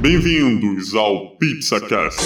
[0.00, 2.20] Bem-vindos ao PizzaCast.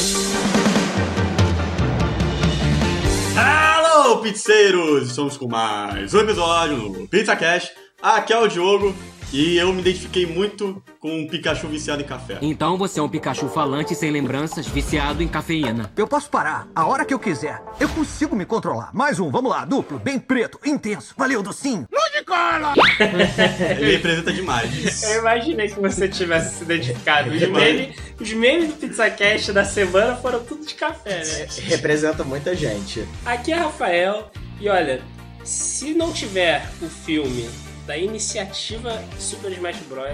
[3.37, 5.09] Hello, pizzeiros!
[5.09, 7.71] Estamos com mais um episódio no PizzaCast.
[8.03, 8.93] Aqui é o Diogo
[9.33, 12.39] e eu me identifiquei muito com um Pikachu viciado em café.
[12.43, 15.93] Então você é um Pikachu falante sem lembranças, viciado em cafeína.
[15.97, 17.63] Eu posso parar a hora que eu quiser.
[17.79, 18.91] Eu consigo me controlar.
[18.93, 19.65] Mais um, vamos lá.
[19.65, 21.15] Duplo, bem preto, intenso.
[21.17, 21.87] Valeu, docinho.
[23.79, 25.03] Ele representa demais.
[25.03, 27.31] Eu imaginei que você tivesse se identificado.
[27.31, 31.47] Os memes, os memes do PizzaCast da semana foram tudo de café, né?
[31.65, 33.07] Representa muita gente.
[33.25, 34.31] Aqui é Rafael
[34.61, 35.03] e olha,
[35.45, 37.49] se não tiver o filme
[37.87, 40.13] da iniciativa Super Smash Bros.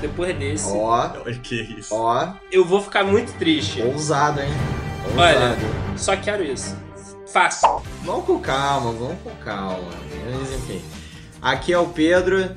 [0.00, 1.08] depois desse, Ó,
[1.42, 1.94] que isso.
[1.94, 3.82] ó, eu vou ficar muito triste.
[3.82, 4.48] ousado, hein?
[5.16, 5.60] Olha, Ousado.
[5.96, 6.76] só quero isso.
[7.32, 7.82] Fácil.
[8.04, 9.88] Vamos com calma, vamos com calma.
[10.40, 10.82] Mas enfim.
[11.40, 12.50] Aqui é o Pedro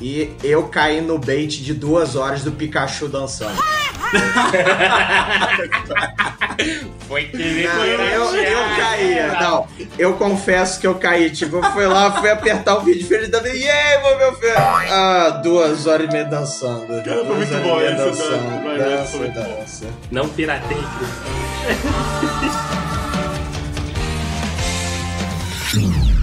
[0.00, 3.60] e eu caí no bait de duas horas do Pikachu dançando.
[7.06, 9.66] Foi que Não, eu, eu caí, não,
[9.98, 11.30] eu confesso que eu caí.
[11.30, 13.54] Tipo, eu fui lá, fui apertar o vídeo feliz também.
[13.56, 14.54] E aí, meu filho?
[14.56, 16.86] Ah, duas horas e meia dançando.
[17.02, 18.62] Cara, foi muito horas bom isso, dançando.
[18.62, 18.78] cara.
[18.78, 19.86] Dança, dança.
[20.10, 20.78] Não piratei.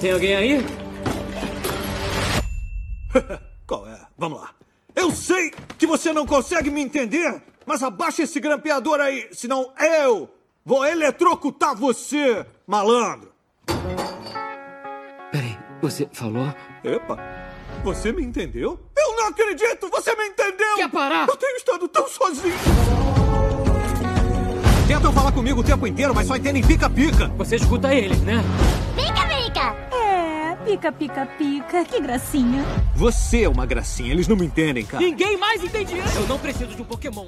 [0.00, 0.66] Tem alguém aí?
[3.66, 3.98] Qual é?
[4.16, 4.50] Vamos lá.
[4.94, 10.28] Eu sei que você não consegue me entender, mas abaixa esse grampeador aí, senão eu
[10.64, 13.32] vou eletrocutar você, malandro.
[15.32, 16.54] Peraí, você falou?
[16.84, 17.18] Epa,
[17.82, 18.78] você me entendeu?
[18.96, 20.76] Eu não acredito, você me entendeu!
[20.76, 21.28] Quer parar?
[21.28, 22.54] Eu tenho estado tão sozinho!
[24.86, 27.28] Tentam falar comigo o tempo inteiro, mas só entendem pica-pica.
[27.36, 28.42] Você escuta ele, né?
[28.96, 29.17] É,
[30.68, 31.84] pica, pica, pica.
[31.84, 32.62] Que gracinha.
[32.94, 35.02] Você é uma gracinha, eles não me entendem, cara.
[35.02, 36.18] Ninguém mais entende isso.
[36.18, 37.26] Eu não preciso de um Pokémon.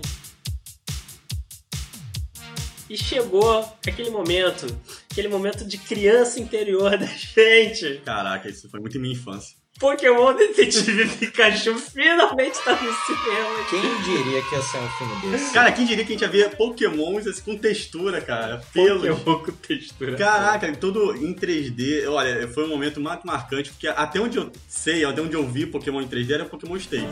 [2.88, 4.66] E chegou aquele momento,
[5.10, 8.02] aquele momento de criança interior da gente.
[8.04, 9.56] Caraca, isso foi muito em minha infância.
[9.78, 13.64] Pokémon Detetive Pikachu finalmente tá no cinema.
[13.70, 15.54] Quem diria que ia ser um filme desse?
[15.54, 18.62] Cara, quem diria que a gente ia ver Pokémons assim, com textura, cara?
[18.74, 19.18] Pelos.
[19.20, 20.16] Pokémon com textura.
[20.16, 22.06] Caraca, tudo em 3D.
[22.08, 25.64] Olha, foi um momento muito marcante, porque até onde eu sei, até onde eu vi
[25.64, 27.08] Pokémon em 3D era Pokémon Stadium.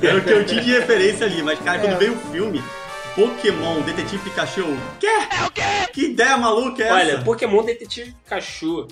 [0.00, 2.62] Era o que eu tinha de referência ali, mas cara, quando veio o filme,
[3.16, 4.64] Pokémon Detetive Pikachu,
[5.00, 5.06] quê?
[5.06, 5.62] É o quê?
[5.92, 6.94] Que ideia maluca é essa?
[6.94, 8.86] Olha, Pokémon Detetive Pikachu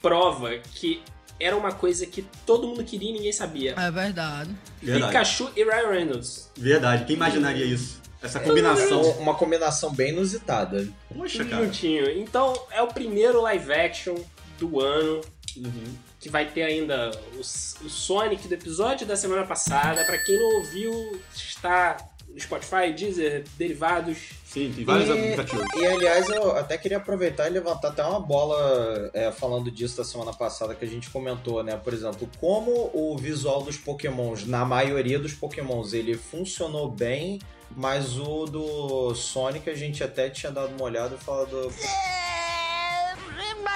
[0.00, 1.02] prova que
[1.40, 3.74] era uma coisa que todo mundo queria e ninguém sabia.
[3.76, 4.50] É verdade.
[4.82, 5.12] Verdade.
[5.12, 6.50] Pikachu e Ryan Reynolds.
[6.56, 8.00] Verdade, quem imaginaria isso?
[8.22, 9.00] Essa combinação.
[9.00, 10.88] Uma, uma combinação bem inusitada.
[11.14, 11.64] Poxa, Tudo cara.
[11.64, 12.10] juntinho.
[12.10, 14.16] Então, é o primeiro live action
[14.58, 15.20] do ano.
[15.56, 15.94] Uhum.
[16.20, 17.44] Que vai ter ainda o, o
[17.90, 20.04] Sonic do episódio da semana passada.
[20.04, 21.96] Pra quem não ouviu, está
[22.38, 24.16] Spotify, Deezer, derivados.
[24.44, 25.64] Sim, tem vários E, aplicativos.
[25.76, 30.04] e, aliás, eu até queria aproveitar e levantar até uma bola é, falando disso da
[30.04, 31.76] semana passada que a gente comentou, né?
[31.76, 37.40] Por exemplo, como o visual dos Pokémons, na maioria dos Pokémons, ele funcionou bem,
[37.76, 41.72] mas o do Sonic a gente até tinha dado uma olhada e falado.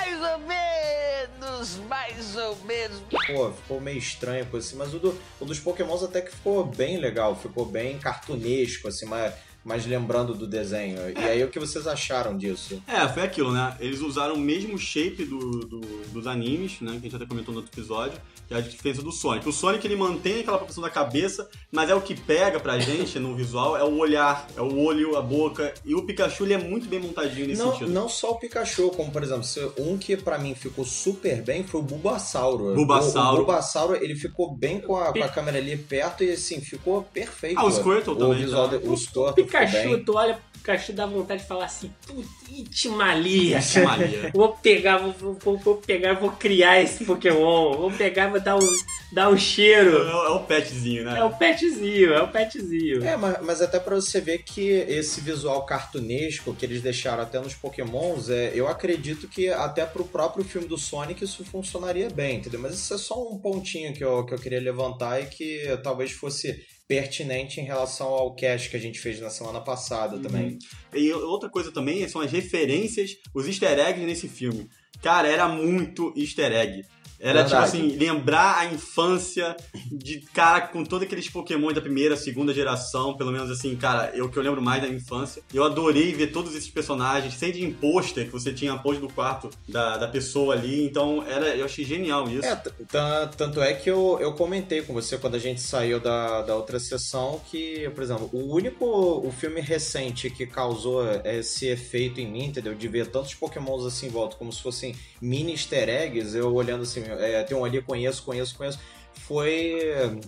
[0.03, 3.01] Mais ou menos, mais ou menos.
[3.27, 6.99] Pô, ficou meio estranho, assim, mas o, do, o dos Pokémons até que ficou bem
[6.99, 10.99] legal, ficou bem cartunesco, assim, mas, mas lembrando do desenho.
[11.11, 12.83] E aí, o que vocês acharam disso?
[12.87, 13.77] É, foi aquilo, né?
[13.81, 15.81] Eles usaram o mesmo shape do, do-
[16.13, 16.93] dos animes, né?
[16.93, 18.19] Que a gente até comentou no outro episódio,
[18.49, 19.49] que é a diferença do Sonic.
[19.49, 23.19] O Sonic ele mantém aquela proporção da cabeça, mas é o que pega pra gente
[23.19, 25.73] no visual, é o olhar, é o olho, a boca.
[25.85, 27.91] E o Pikachu ele é muito bem montadinho nesse Não, sentido.
[27.91, 29.43] não só o Pikachu, como por exemplo,
[29.79, 32.75] um que pra mim ficou super bem foi o Bulbasauro.
[32.75, 33.31] Bulbasauro.
[33.31, 36.61] O, o Bulbasauro, ele ficou bem com a, com a câmera ali perto e assim,
[36.61, 37.59] ficou perfeito.
[37.59, 38.77] Ah, o Squirtle o também, Visual tá?
[38.77, 43.59] de- o Squirtle Pikachu, tu olha pro Pikachu dá vontade de falar assim, putz, Malia.
[44.33, 47.77] Vou pegar, vou, vou, vou pegar, vou criar esse Pokémon.
[47.77, 48.69] Vou pegar, vou dar um,
[49.13, 49.97] dar um É, cheiro.
[49.97, 51.19] é o petzinho, né?
[51.19, 53.05] É o petzinho, é o petzinho.
[53.05, 57.41] É, mas, mas até pra você ver que esse visual cartunesco que eles deixaram até
[57.41, 62.37] nos Pokémons, é, eu acredito que até pro próprio filme do Sonic isso funcionaria bem,
[62.37, 62.61] entendeu?
[62.61, 66.13] Mas isso é só um pontinho que eu, que eu queria levantar e que talvez
[66.13, 70.59] fosse pertinente em relação ao cast que a gente fez na semana passada também.
[70.95, 74.69] E outra coisa também são as referências, os easter eggs nesse filme.
[75.03, 76.83] Cara, era muito easter egg.
[77.23, 77.71] Era Verdade.
[77.71, 79.57] tipo assim, lembrar a infância
[79.93, 84.29] de cara com todos aqueles Pokémon da primeira, segunda geração, pelo menos assim, cara, eu
[84.29, 85.41] que eu lembro mais da infância.
[85.55, 89.51] Eu adorei ver todos esses personagens, sem de pôster, que você tinha pôster do quarto
[89.69, 92.45] da, da pessoa ali, então era, eu achei genial isso.
[92.45, 96.57] É, tanto é que eu, eu comentei com você quando a gente saiu da, da
[96.57, 102.27] outra sessão que, por exemplo, o único o filme recente que causou esse efeito em
[102.27, 102.75] mim, entendeu?
[102.75, 106.83] De ver tantos pokémons assim em volta, como se fossem mini easter eggs, eu olhando
[106.83, 108.79] assim, é, tem um ali, conheço, conheço, conheço,
[109.15, 109.79] foi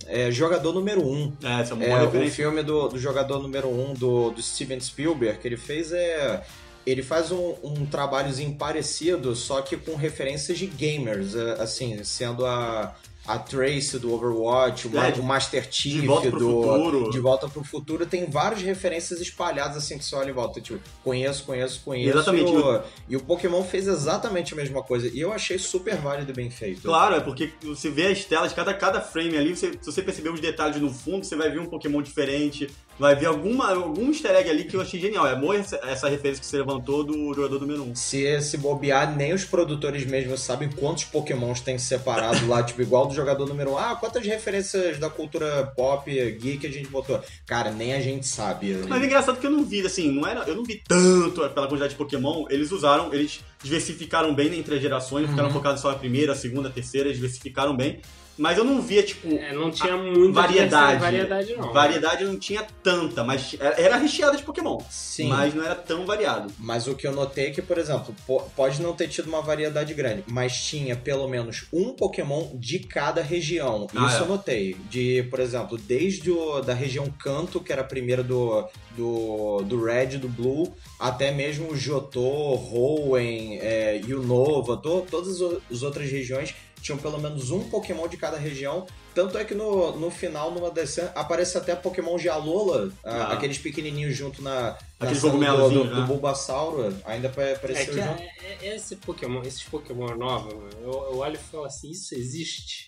[0.06, 1.12] é, Jogador Número 1.
[1.12, 1.32] Um.
[1.42, 1.90] É, é
[2.22, 5.56] É, o filme do, do jogador número 1 um do, do Steven Spielberg que ele
[5.56, 6.42] fez é.
[6.86, 12.44] Ele faz um, um trabalhozinho parecido, só que com referências de gamers, é, assim, sendo
[12.44, 12.94] a,
[13.26, 17.11] a Trace do Overwatch, o, É, o Master Chief De Volta pro do Futuro.
[17.11, 18.05] De Volta pro Futuro.
[18.06, 20.61] Tem várias referências espalhadas assim que você olha em volta.
[20.61, 22.11] Tipo, conheço, conheço, conheço.
[22.19, 22.53] Exatamente.
[22.53, 25.09] E o, e o Pokémon fez exatamente a mesma coisa.
[25.09, 26.82] E eu achei super válido e bem feito.
[26.82, 30.29] Claro, é porque você vê as telas, cada, cada frame ali, você- se você perceber
[30.31, 32.69] os detalhes no fundo, você vai ver um Pokémon diferente,
[32.99, 35.26] vai ver alguma, algum easter egg ali que eu achei genial.
[35.26, 37.91] É boa essa, referência que você levantou do jogador número 1.
[37.91, 37.94] Um.
[37.94, 43.06] Se, se bobear, nem os produtores mesmo sabem quantos pokémons tem separado lá, tipo, igual
[43.06, 43.79] do jogador número 1.
[43.79, 47.20] Ah, quantas referências da cultura pop, geek a gente botou?
[47.46, 48.75] Cara, nem a gente sabe.
[48.88, 51.67] Mas é engraçado que eu não vi, assim, não era, eu não vi tanto pela
[51.67, 52.46] quantidade de Pokémon.
[52.50, 56.37] Eles usaram, eles diversificaram bem entre as gerações, não ficaram focados só na primeira, a
[56.37, 58.00] segunda, a terceira, eles diversificaram bem.
[58.36, 61.00] Mas eu não via, tipo, É, não tinha muita variedade.
[61.00, 61.72] variedade, não.
[61.72, 64.78] Variedade não tinha tanta, mas era- recheada de Pokémon.
[64.90, 65.28] Sim.
[65.28, 66.52] Mas não era tão variado.
[66.58, 69.40] Mas o que eu notei é que, por exemplo, po- pode não ter tido uma
[69.40, 73.86] variedade grande, mas tinha pelo menos um Pokémon de cada região.
[73.94, 74.20] Ah, Isso é.
[74.20, 74.76] eu notei.
[74.90, 78.66] De, por exemplo, desde o, da região Canto, que era a primeira do,
[78.96, 85.40] do, do Red e do Blue, até mesmo o Jotô, Hoenn, é, Unova, to, todas
[85.40, 86.54] as- as outras regiões
[86.84, 88.86] tinham pelo menos um Pokémon de cada região.
[89.14, 93.32] Tanto é que no, no final, numa dessas, aparece até Pokémon de Alola, ah, Ah.
[93.32, 96.06] aqueles pequenininhos junto na, Aqueles cena do, do, cogumelozinhos, do né?
[96.06, 96.96] Bulbasauro.
[97.06, 98.22] Ainda É apareceu que junto.
[98.22, 102.14] é- é- esse Pokémon, esses Pokémon novos, mano, eu, eu olho e falo assim, isso
[102.14, 102.86] existe?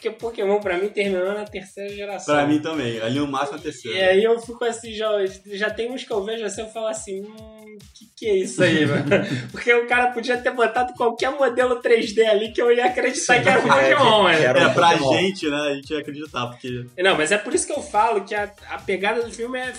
[0.00, 2.34] Porque Pokémon pra mim terminou na terceira geração.
[2.34, 2.98] Pra mim também.
[3.02, 3.98] Ali no máximo a terceira.
[3.98, 5.10] E aí eu fico assim, já,
[5.52, 8.62] já tem uns que eu vejo assim, eu falo assim, hum, que que é isso
[8.62, 9.04] aí, mano?
[9.52, 13.48] Porque o cara podia ter botado qualquer modelo 3D ali que eu ia acreditar que
[13.50, 14.38] era um É, Pokémon, que- né?
[14.38, 15.12] que era É, um pra Pokémon.
[15.18, 15.56] gente, né?
[15.60, 16.86] A gente ia acreditar, porque.
[16.98, 19.70] Não, mas é por isso que eu falo que a, a pegada do filme é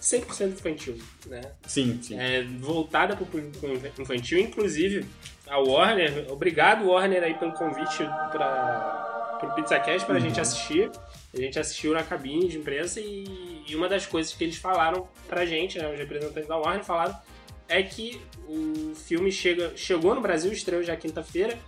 [0.00, 1.42] 100% infantil, né?
[1.66, 2.18] Sim, sim.
[2.18, 3.66] É voltada pro público
[4.00, 5.04] infantil, inclusive
[5.46, 7.98] a Warner, obrigado Warner aí pelo convite
[8.32, 10.90] para pro PizzaCast pra gente assistir.
[11.32, 15.08] A gente assistiu na cabine de imprensa e, e uma das coisas que eles falaram
[15.28, 17.16] pra gente, né, os representantes da Warner falaram,
[17.68, 21.58] é que o filme chega, chegou no Brasil, estreou já quinta-feira,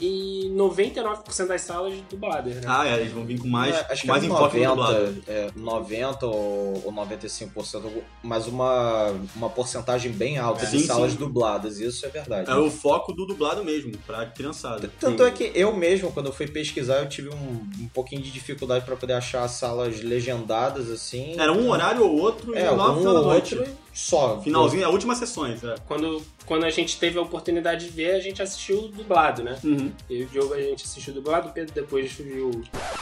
[0.00, 2.62] e 99% das salas dubladas, né?
[2.66, 5.04] Ah, é, eles vão vir com mais, É, acho que mais era enfoque no dublado.
[5.04, 7.82] 90, é, 90 ou, ou 95%,
[8.22, 11.18] mas uma, uma porcentagem bem alta de Sim, salas sim.
[11.18, 12.50] dubladas, isso é verdade.
[12.50, 14.90] É o foco do dublado mesmo, pra criançada.
[15.00, 15.28] Tanto Sim.
[15.28, 18.84] é que eu mesmo, quando eu fui pesquisar, eu tive um, um pouquinho de dificuldade
[18.84, 21.34] pra poder achar salas legendadas assim.
[21.38, 23.56] Era um horário ou outro e É, lá no um ou noite.
[23.56, 24.40] outro só.
[24.42, 25.76] Finalzinho, a última sessões, é.
[25.86, 29.56] Quando, quando a gente teve a oportunidade de ver, a gente assistiu dublado, né?
[29.64, 29.92] Uhum.
[30.10, 32.50] Eu e o Diogo a gente assistiu dublado, o Pedro depois viu.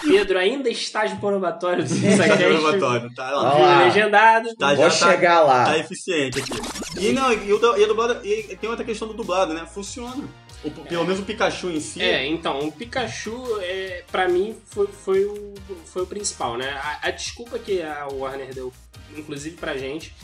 [0.02, 2.44] Pedro ainda estágio probatório do Tá PizzaCast.
[2.44, 3.54] probatório, tá lá.
[3.54, 3.84] Viu lá.
[3.84, 4.54] legendado.
[4.56, 5.64] Tá, Vou já tá- chegar lá.
[5.64, 6.52] Tá eficiente aqui.
[7.00, 9.64] E não, e, o, e a dublada, e tem outra questão do dublado, né?
[9.66, 10.22] Funciona.
[10.64, 12.00] O- pelo menos o Pikachu em si.
[12.00, 15.54] É, então, o Pikachu, é, pra mim, foi, foi, o,
[15.86, 16.68] foi o principal, né?
[16.70, 18.72] A, a desculpa que a Warner deu,
[19.16, 20.14] inclusive pra gente,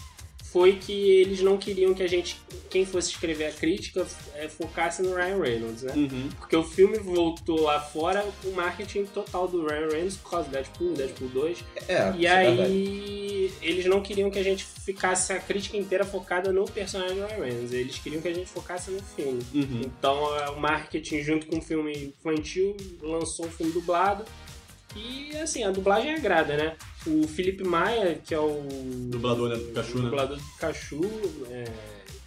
[0.53, 2.41] foi que eles não queriam que a gente,
[2.71, 5.93] quem fosse escrever a crítica, é, focasse no Ryan Reynolds, né?
[5.95, 6.29] Uhum.
[6.39, 10.53] Porque o filme voltou lá fora o marketing total do Ryan Reynolds por causa do
[10.53, 11.65] Deadpool, Deadpool 2.
[11.87, 12.63] É, E é verdade.
[12.63, 17.27] aí eles não queriam que a gente ficasse a crítica inteira focada no personagem do
[17.27, 17.73] Ryan Reynolds.
[17.73, 19.43] Eles queriam que a gente focasse no filme.
[19.55, 19.83] Uhum.
[19.85, 24.25] Então é, o marketing junto com o filme infantil lançou um filme dublado.
[24.97, 26.75] E assim, a dublagem agrada, né?
[27.09, 28.63] O Felipe Maia, que é o
[29.11, 30.05] Dublador, né, do Pikachu, né?
[30.05, 31.01] dublador do Pikachu,
[31.51, 31.65] é,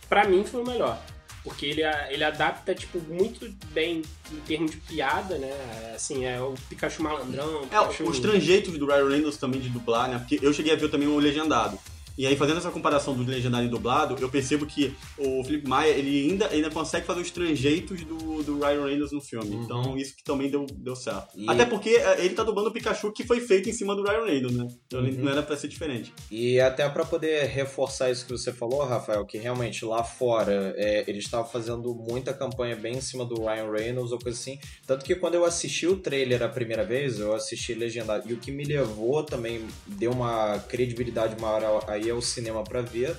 [0.10, 1.02] pra mim foi o melhor.
[1.44, 5.52] Porque ele, ele adapta, tipo, muito bem em termos de piada, né?
[5.96, 7.62] Assim, é o Pikachu malandrão.
[7.62, 8.04] o É, Pikachu...
[8.04, 10.20] os trejeitos do Ryan Reynolds também de dublar, né?
[10.20, 11.80] Porque eu cheguei a ver também o legendado.
[12.18, 15.92] E aí, fazendo essa comparação do legendário e dublado, eu percebo que o Felipe Maia,
[15.92, 19.56] ele ainda, ainda consegue fazer os trejeitos do, do Ryan Reynolds no filme.
[19.56, 21.30] Então, isso que também deu, deu certo.
[21.36, 24.04] E- Até porque é, ele tá dublando o Pikachu que foi feito em cima do
[24.04, 24.68] Ryan Reynolds, né?
[24.88, 25.24] Então, ele Uhum.
[25.26, 26.14] não era pra ser diferente.
[26.30, 31.04] E até pra poder reforçar isso que você falou, Rafael, que realmente lá fora é,
[31.08, 34.60] eles estavam fazendo muita campanha bem em cima do Ryan Reynolds ou coisa assim.
[34.86, 38.30] Tanto que quando eu assisti o trailer a primeira vez, eu assisti legendado.
[38.30, 42.82] E o que me levou também, deu uma credibilidade maior ao- aí ao cinema pra
[42.82, 43.16] ver,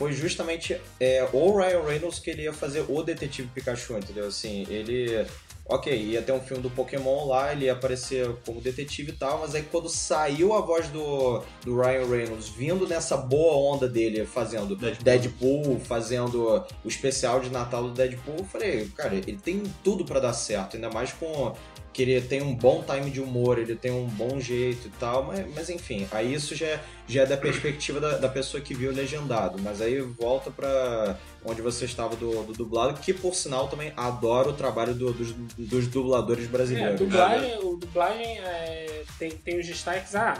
[0.00, 4.28] foi justamente é, o Ryan Reynolds que ele ia fazer o Detetive Pikachu, entendeu?
[4.28, 5.26] Assim, ele.
[5.66, 9.38] Ok, ia ter um filme do Pokémon lá, ele ia aparecer como detetive e tal,
[9.38, 14.26] mas aí quando saiu a voz do, do Ryan Reynolds vindo nessa boa onda dele,
[14.26, 15.04] fazendo Deadpool.
[15.04, 20.18] Deadpool, fazendo o especial de Natal do Deadpool, eu falei, cara, ele tem tudo pra
[20.18, 21.54] dar certo, ainda mais com
[21.92, 25.24] que ele tem um bom time de humor, ele tem um bom jeito e tal,
[25.24, 28.72] mas, mas enfim, aí isso já, é- já é da perspectiva da, da pessoa que
[28.74, 33.66] viu legendado, mas aí volta pra onde você estava do, do dublado, que por sinal
[33.66, 36.98] também adoro o trabalho do- dos, dos dubladores É, brasileiros.
[37.00, 40.14] dublagem, o dublagem é, tem, tem os destaques.
[40.14, 40.34] Ah,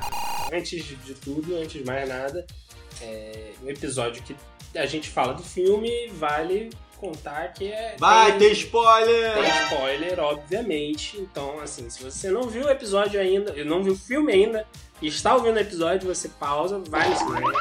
[0.53, 2.47] antes de tudo, antes de mais nada,
[3.03, 4.37] é, um episódio que
[4.77, 7.97] a gente fala do filme, vale contar que é.
[7.99, 9.35] Vai tem- ter spoiler!
[9.35, 11.19] Tem spoiler, obviamente.
[11.21, 14.67] Então, assim, se você não viu o episódio ainda, não viu o filme ainda,
[15.01, 17.53] e está ouvindo o episódio, você pausa, vai no cinema,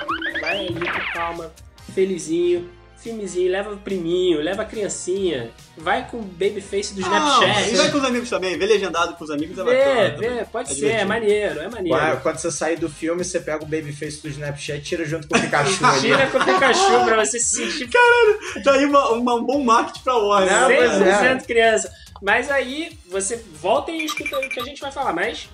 [0.42, 1.54] vai ali com calma,
[1.94, 2.70] felizinho,
[3.02, 7.76] filmezinho, leva o priminho, leva a criancinha, vai com o babyface do Não, e Snapchat.
[7.78, 10.18] vai com os amigos também, vê legendado com os amigos é Vê, bacana.
[10.36, 11.08] vê, pode É ser, é divertido.
[11.10, 11.98] maneiro, é maneiro.
[12.00, 15.28] Quando quando você sair do filme, você pega o Babyface do Snapchat e tira junto
[15.28, 16.02] com o Pikachu ali.
[16.02, 17.90] Tira com o Pikachu pra você se sentir
[18.64, 20.52] Tá aí uma, uma- um bom marketing pra Warner.
[20.54, 21.36] Não, pois é.
[21.36, 21.92] 100% criança.
[22.22, 25.14] Mas aí você volta e escuta o que a gente vai falar.
[25.14, 25.50] Mas,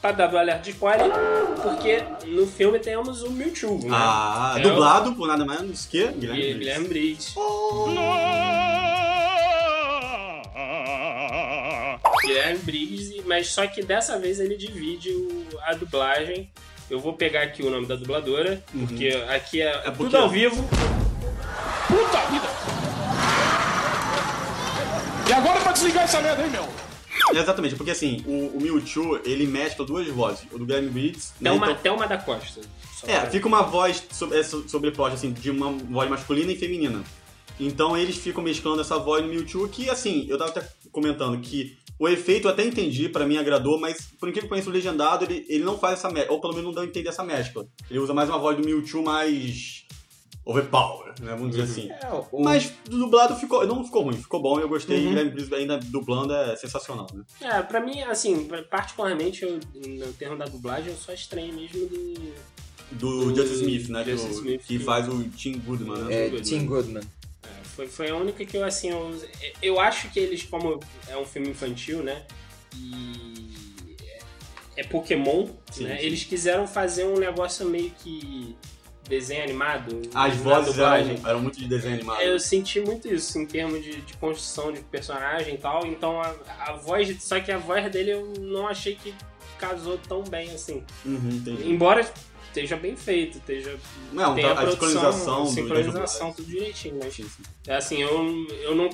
[0.00, 1.10] pra dar o alerta de spoiler,
[1.62, 3.90] porque no filme temos o Mewtwo, né?
[3.92, 6.38] Ah, É dublado por nada mais que o Guilherme.
[6.40, 6.58] Briggs.
[6.58, 7.34] Guilherme Briggs.
[12.22, 16.50] Guilherme Briggs, mas só que dessa vez ele divide o- a dublagem.
[16.88, 20.62] Eu vou pegar aqui o nome da dubladora, porque aqui é, porque- tudo ao vivo.
[21.86, 22.46] Puta vida!
[25.28, 26.68] E agora pra desligar essa merda aí, meu?
[27.38, 30.46] Exatamente, porque assim, o, o Mewtwo, ele mescla duas vozes.
[30.52, 32.60] O do Guilherme Briggs, né, Thelma, então- Thelma da Costa.
[33.06, 37.02] É, fica uma voz sobre, é, so- sobreposta, assim, de uma voz masculina e feminina.
[37.58, 41.76] Então eles ficam mesclando essa voz no Mewtwo, que assim, eu tava até comentando que
[41.98, 45.24] o efeito eu até entendi, pra mim agradou, mas por incrível que pareça, o legendado,
[45.26, 47.66] ele, ele não faz essa mescla, ou pelo menos não dá a entender essa mescla.
[47.90, 49.84] Ele usa mais uma voz do Mewtwo mais
[50.50, 51.90] overpower, né, vamos dizer assim.
[51.90, 55.02] É, o- Mas do dublado ficou, não ficou ruim, ficou bom, eu gostei, Uhum.
[55.02, 57.22] e o Guilherme Briggs ainda dublando é sensacional, né?
[57.40, 62.60] É, pra mim, assim, particularmente, eu, no termo da dublagem, eu só estranho mesmo do.
[62.92, 66.26] Do, Do Justin Smith, né, Justin do- Smith, que que- faz o Tim Goodman, né?
[66.26, 67.02] é, Tim Goodman.
[67.44, 69.16] é, Foi, foi a única que eu, assim, eu,
[69.62, 72.24] eu acho que eles, como é um filme infantil, né?
[72.76, 73.94] E
[74.76, 75.96] é, é Pokémon, Sim, né?
[75.98, 76.04] sim.
[76.04, 78.56] Eles quiseram fazer um negócio meio que
[79.10, 80.00] desenho animado.
[80.14, 82.22] As vozes eram, eram muito de desenho animado.
[82.22, 85.84] Eu senti muito isso em termos de, de construção de personagem e tal.
[85.84, 87.22] Então a, a voz.
[87.22, 89.12] Só que a voz dele eu não achei que
[89.58, 90.82] casou tão bem assim.
[91.04, 91.42] Uhum.
[91.64, 92.08] Embora
[92.50, 93.78] esteja bem feito, esteja.
[94.12, 96.98] Não, tenha a sincronização do- sincronização, tudo direitinho.
[97.02, 97.18] Mas
[97.66, 98.90] é assim, eu, eu não.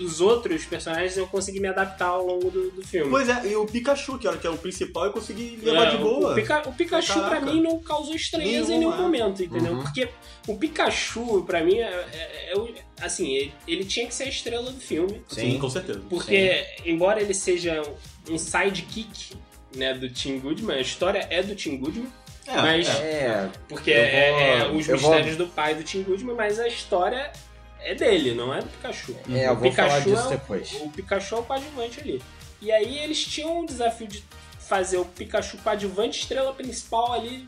[0.00, 3.10] Os outros personagens eu consegui me adaptar ao longo do, do filme.
[3.10, 5.90] Pois é, e o Pikachu, que era, que é o principal, eu consegui levar É,
[5.92, 6.32] de boa.
[6.32, 7.46] O, Pika- o Pikachu, pra Caraca.
[7.52, 9.02] mim, não causou estranheza em Nenhum, nenhum é.
[9.02, 9.72] momento, entendeu?
[9.74, 9.82] Uhum.
[9.82, 10.08] Porque
[10.48, 14.70] o Pikachu, pra mim, é, é- é assim, ele, ele tinha que ser a estrela
[14.72, 15.22] do filme.
[15.28, 16.00] Sim, com certeza.
[16.08, 17.82] Porque, embora ele seja
[18.30, 19.34] um sidekick
[19.76, 22.06] né, do Tim Goodman, a história é do Tim Goodman,
[22.46, 22.88] É, mas.
[22.88, 26.34] É, Porque Eu é, vou- é os eu vou- mistérios do pai do Tim Goodman,
[26.34, 27.32] mas a história
[27.80, 29.16] é dele, não é do Pikachu.
[29.32, 30.72] é, eu O vou falar Pikachu disso é o- depois.
[30.80, 32.22] O Pikachu é o coadjuvante ali.
[32.60, 34.24] E aí eles tinham um desafio de
[34.58, 37.46] fazer o Pikachu coadjuvante estrela principal ali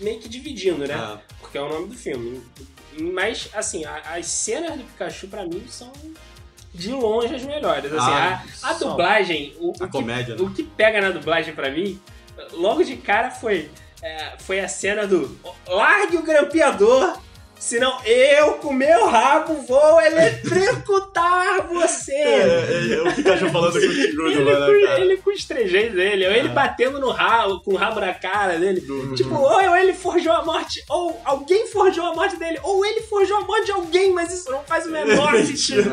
[0.00, 0.94] meio que dividindo, né?
[0.94, 1.34] É.
[1.40, 2.42] Porque é o nome do filme.
[2.98, 5.92] Mas, assim, a- as cenas do Pikachu pra mim são
[6.72, 7.92] de longe as melhores.
[7.92, 10.48] Assim, Ah, a, a dublagem, o, A o comédia, que, né?
[10.48, 12.00] o que pega na dublagem pra mim,
[12.52, 13.70] logo de cara foi,
[14.04, 15.34] é, foi a cena do
[15.66, 17.18] largue o grampeador
[17.58, 22.12] Senão eu, com meu rabo, vou eletrocutar você.
[22.12, 25.00] É, é, o Pikachu falando com o Ele Tigrudo com, lá, né, cara?
[25.00, 28.58] ele com os trejeitos dele, ou ele batendo no rabo, com o rabo na cara
[28.58, 28.82] dele.
[29.16, 33.38] Tipo, ou ele forjou a morte, ou alguém forjou a morte dele, ou ele forjou
[33.38, 35.90] a morte de alguém, mas isso não faz o menor sentido.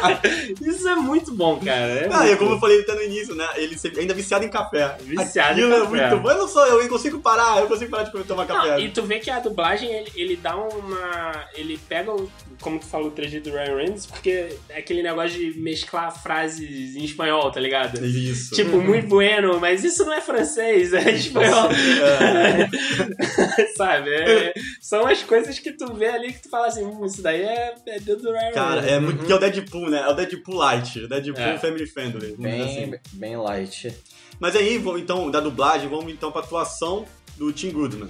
[0.62, 1.80] isso é muito bom, cara.
[1.80, 2.56] É Ah, muito e como bom.
[2.56, 3.46] eu falei até no início, né?
[3.56, 4.96] Ele ainda viciado em café.
[5.00, 5.88] Viciado Aquilo em é café.
[6.10, 6.30] muito bom.
[6.30, 8.80] Eu não sou eu, eu consigo parar, eu consigo parar de tomar Não, café.
[8.80, 11.09] e tu vê que a dublagem, ele, ele dá uma.
[11.54, 15.38] Ele pega, o, como tu falou, o 3D do Ryan Reynolds, porque é aquele negócio
[15.38, 18.04] de mesclar frases em espanhol, tá ligado?
[18.04, 18.54] Isso.
[18.54, 21.68] Tipo, muito bueno, mas isso não é francês, é espanhol.
[23.76, 24.10] Sabe?
[24.14, 27.42] É- são as coisas que tu vê ali que tu fala assim, hum, isso daí
[27.42, 28.92] é, é dedo do Ryan Cara, Reynolds.
[28.92, 29.24] é muito.
[29.26, 30.00] Que é o Deadpool, né?
[30.00, 31.06] É o Deadpool Light.
[31.06, 31.58] Deadpool É.
[31.58, 32.34] Family Friendly.
[32.38, 32.90] vamos dizer assim.
[32.90, 33.94] Bem, bem light.
[34.38, 37.04] Mas aí, vamos, então, da dublagem, vamos então pra atuação
[37.36, 38.08] do Tim Goodman.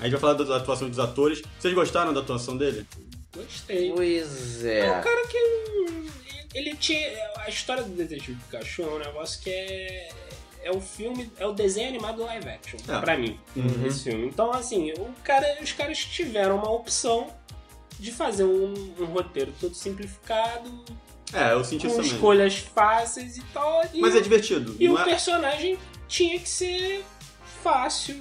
[0.00, 1.42] A gente vai falar da atuação dos atores.
[1.58, 2.86] Vocês gostaram da atuação dele?
[3.36, 3.92] Gostei.
[3.94, 5.00] Pois É um é.
[5.02, 5.38] cara que.
[6.54, 7.08] Ele tinha.
[7.38, 10.08] A história do Detetive Pikachu é um negócio que é.
[10.62, 13.00] É o filme, é o desenho animado live action, É.
[13.00, 13.86] pra mim, Uhum.
[13.86, 14.26] esse filme.
[14.26, 17.32] Então, assim, o cara, os caras tiveram uma opção
[17.98, 20.84] de fazer um, um roteiro todo simplificado,
[21.32, 22.14] É, eu senti isso com também.
[22.14, 23.82] escolhas fáceis e tal.
[23.94, 24.76] E, Mas é divertido.
[24.78, 25.04] e o é...
[25.04, 27.06] personagem tinha que ser
[27.62, 28.16] fácil,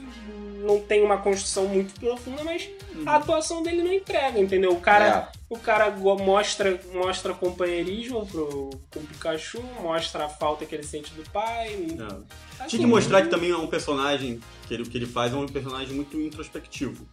[0.59, 2.69] não tem uma construção muito profunda, mas
[3.05, 4.71] a atuação dele não entrega, entendeu?
[4.71, 10.83] O cara, o cara mostra, mostra companheirismo pro, pro Pikachu, mostra a falta que ele
[10.83, 11.87] sente do pai.
[11.97, 12.63] É.
[12.63, 15.33] Assim, Tinha que mostrar que também é um personagem, que ele, o que ele faz
[15.33, 17.07] é um personagem muito introspectivo.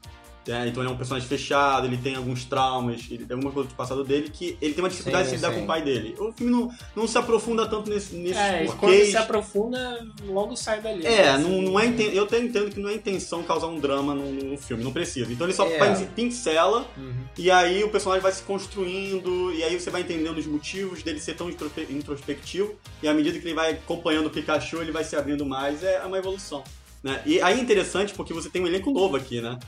[0.48, 3.68] É, então ele é um personagem fechado, ele tem alguns traumas, ele tem alguma coisa
[3.68, 5.58] do passado dele que ele tem uma dificuldade Sim, de se lidar sim.
[5.58, 6.14] com o pai dele.
[6.20, 9.10] O filme não, não se aprofunda tanto nesse, nesses É, e quando porquês.
[9.10, 11.04] se aprofunda, logo sai dali.
[11.04, 13.80] É, Assim, não, não é inten- eu até entendo que não é intenção causar um
[13.80, 15.32] drama no, no filme, não precisa.
[15.32, 15.78] Então ele só É.
[15.78, 17.12] faz- pincela Uhum.
[17.36, 21.18] e aí o personagem vai se construindo e aí você vai entendendo os motivos dele
[21.20, 25.02] ser tão introspe- introspectivo e à medida que ele vai acompanhando o Pikachu ele vai
[25.04, 26.62] se abrindo mais, é uma evolução.
[27.02, 27.20] Né?
[27.26, 29.58] E aí é interessante porque você tem um elenco novo aqui, né?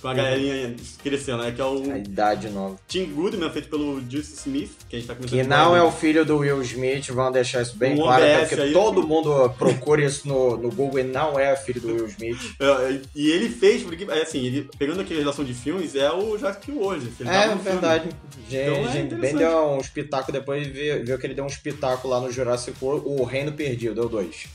[0.00, 1.52] Com a galerinha crescendo, né?
[1.52, 2.76] Que é o A idade nova.
[2.86, 5.90] Tim Goodman, feito pelo Justice Smith, que a gente tá começando Que não é o
[5.90, 8.72] filho do Will Smith, vamos deixar isso bem Um claro, até OBS porque aí.
[8.72, 12.38] todo mundo procura isso no, no Google e não é filho do Will Smith.
[12.60, 16.10] É, E ele fez, porque, é assim, ele, pegando aqui a relação de filmes, é
[16.12, 17.62] o ele tava É filme.
[17.62, 18.08] verdade.
[18.48, 21.48] Gente, Então é gente bem deu um espetáculo depois viu, viu que ele deu um
[21.48, 24.46] espetáculo lá no Jurassic World, o Reino Perdido, deu dois.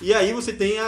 [0.00, 0.84] E aí você tem a,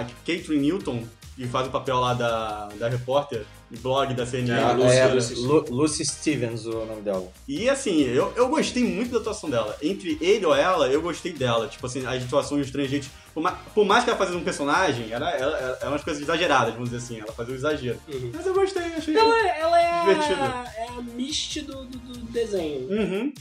[0.00, 1.02] a Catherine Newton,
[1.36, 4.60] que faz o papel lá da, da repórter e blog da CNN.
[4.62, 4.96] Ah, Lucy.
[4.96, 5.34] é, Lucy.
[5.34, 7.28] Lu- Lucy Stevens, o nome dela.
[7.46, 9.76] E assim, eu, eu gostei muito da atuação dela.
[9.82, 11.68] Entre ele ou ela, eu gostei dela.
[11.68, 13.08] Tipo assim, as atuações dos três jeitos.
[13.34, 16.22] Por, ma- por mais que ela fazia um personagem, era, era, era, eram umas coisas
[16.22, 17.20] exageradas, vamos dizer assim.
[17.20, 17.98] Ela fazia um exagero.
[18.08, 18.30] Uhum.
[18.34, 19.16] Mas eu gostei, achei.
[19.16, 20.40] Ela, ela é, Divertido.
[20.40, 22.88] a, é a Misty do, do, do desenho.
[22.88, 23.32] Uhum.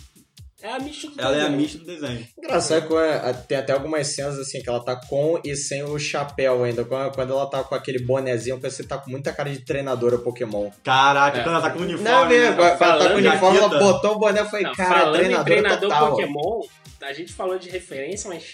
[0.66, 1.58] É a Misty do Ela é a desenho.
[1.62, 2.28] Misty do desenho.
[2.38, 6.00] Engraçado que é, tem até algumas cenas assim que ela tá com e sem o
[6.00, 6.84] chapéu ainda.
[6.84, 10.72] Quando ela tá com aquele bonezinho, que você tá com muita cara de treinadora Pokémon.
[10.84, 11.44] Caraca, É.
[11.44, 12.10] quando ela tá com o uniforme.
[12.10, 12.30] Não, né?
[12.30, 15.00] mesmo, quando ela tá com o uniforme, ela botou o boné e foi, Não, cara,
[15.02, 16.10] falando em treinadora treinador total.
[16.12, 16.62] Pokémon,
[17.02, 18.54] a gente falou de referência, mas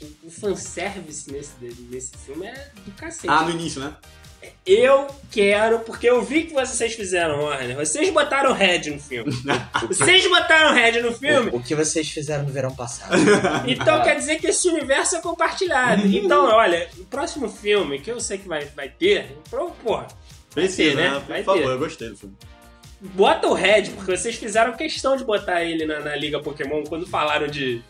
[0.00, 1.52] o- o fanservice nesse,
[1.90, 3.28] nesse filme é do cacete.
[3.28, 3.94] Ah, no início, né?
[4.64, 7.74] Eu quero, porque eu vi que vocês fizeram, Warner.
[7.76, 9.32] Vocês botaram Red no filme.
[9.88, 13.14] vocês botaram Red no filme, O, o que vocês fizeram no verão passado?
[13.66, 16.06] então quer dizer que esse universo é compartilhado.
[16.06, 20.06] Então, olha, o próximo filme, que eu sei que vai, vai ter, pro- porra,
[20.54, 21.10] Precisa, ter, né?
[21.10, 21.20] né?
[21.20, 21.68] Por Vai favor, ter.
[21.70, 22.36] eu gostei do filme.
[23.00, 27.06] Bota o Red, porque vocês fizeram questão de botar ele na, na Liga Pokémon quando
[27.06, 27.80] falaram de,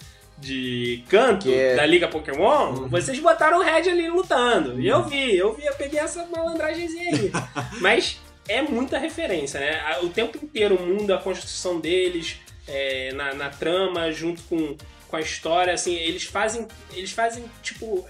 [0.40, 2.88] de canto é- da Liga Pokémon.
[2.88, 4.80] Vocês botaram o Red ali lutando.
[4.80, 7.32] E eu vi, eu vi, eu peguei essa malandragemzinha aí.
[7.80, 9.98] Mas é muita referência, né?
[10.02, 14.76] O tempo inteiro o mundo, a construção deles, é, na, na trama, junto com,
[15.08, 16.66] com a história, assim, eles fazem.
[16.94, 18.06] Eles fazem, tipo.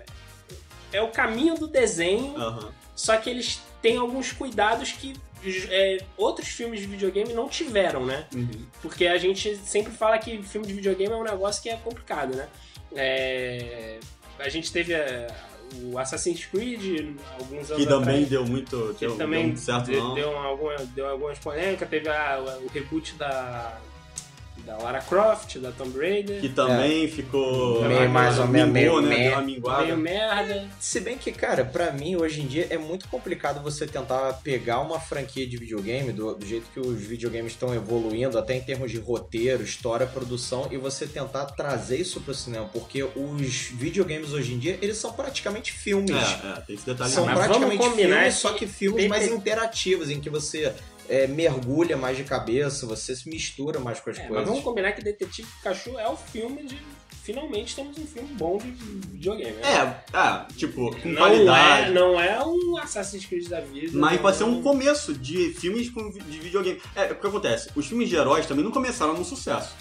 [0.93, 2.73] É o caminho do desenho Aham.
[2.95, 5.13] só que eles têm alguns cuidados que
[5.71, 8.27] é, outros filmes de videogame não tiveram, né?
[8.35, 8.67] Uhum.
[8.83, 12.35] Porque a gente sempre fala que filme de videogame é um negócio que é complicado,
[12.37, 12.49] né?
[12.95, 13.99] É,
[14.39, 15.27] a gente teve é,
[15.85, 19.87] o Assassin's Creed alguns anos Que também atrás, deu muito, que deu, também deu certo,
[19.87, 21.89] deu, deu, alguma, deu algumas polêmicas.
[21.89, 23.79] Teve a- o reboot da,
[24.69, 26.43] da Lara Croft, da Tomb Raider.
[26.43, 27.83] Que também ficou...
[27.89, 29.09] Meio mais ou menos, meio né?
[29.09, 29.23] meh.
[29.25, 29.83] Deu uma minguada.
[29.85, 30.69] Meio merda.
[30.79, 34.81] Se bem que, cara, pra mim, hoje em dia, é muito complicado você tentar pegar
[34.81, 38.91] uma franquia de videogame, do, do jeito que os videogames estão evoluindo, até em termos
[38.91, 44.53] de roteiro, história, produção, e você tentar trazer isso pro cinema, porque os videogames hoje
[44.53, 46.11] em dia, eles são praticamente filmes.
[46.11, 47.11] É, é, tem esse detalhe.
[47.11, 50.29] São Mas vamos praticamente combinar filmes, só que filmes tem- mais tem- interativos, em que
[50.29, 50.75] você
[51.09, 54.49] é, mergulha mais de cabeça, você se mistura mais com as É, mas coisas.
[54.49, 56.79] vamos combinar que Detetive Pikachu é o filme de.
[57.23, 59.53] Finalmente temos um filme bom de videogame.
[59.57, 59.61] né?
[59.63, 61.91] É, ah, tipo, com não qualidade.
[61.91, 63.91] É, não é um Assassin's Creed da vida.
[63.99, 66.81] Mas pode ser é um começo de filmes de videogame.
[66.97, 67.69] É, o que acontece?
[67.77, 69.75] Os filmes de heróis também não começaram no sucesso.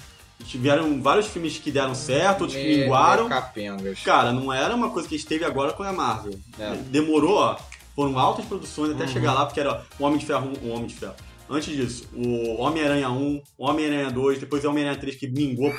[0.46, 3.30] Tiveram vários filmes que deram certo, outros que minguaram.
[3.30, 4.00] capengas.
[4.02, 6.38] Cara, não era uma coisa que esteve agora com a Marvel.
[6.60, 6.76] É.
[6.76, 7.58] Demorou, ó.
[7.98, 9.10] Foram altas produções até Uhum.
[9.10, 11.16] chegar lá, porque era o Homem de Ferro 1, o Homem de Ferro.
[11.50, 15.72] Antes disso, o Homem-Aranha 1, o Homem-Aranha 2, depois o Homem-Aranha 3 que mingou,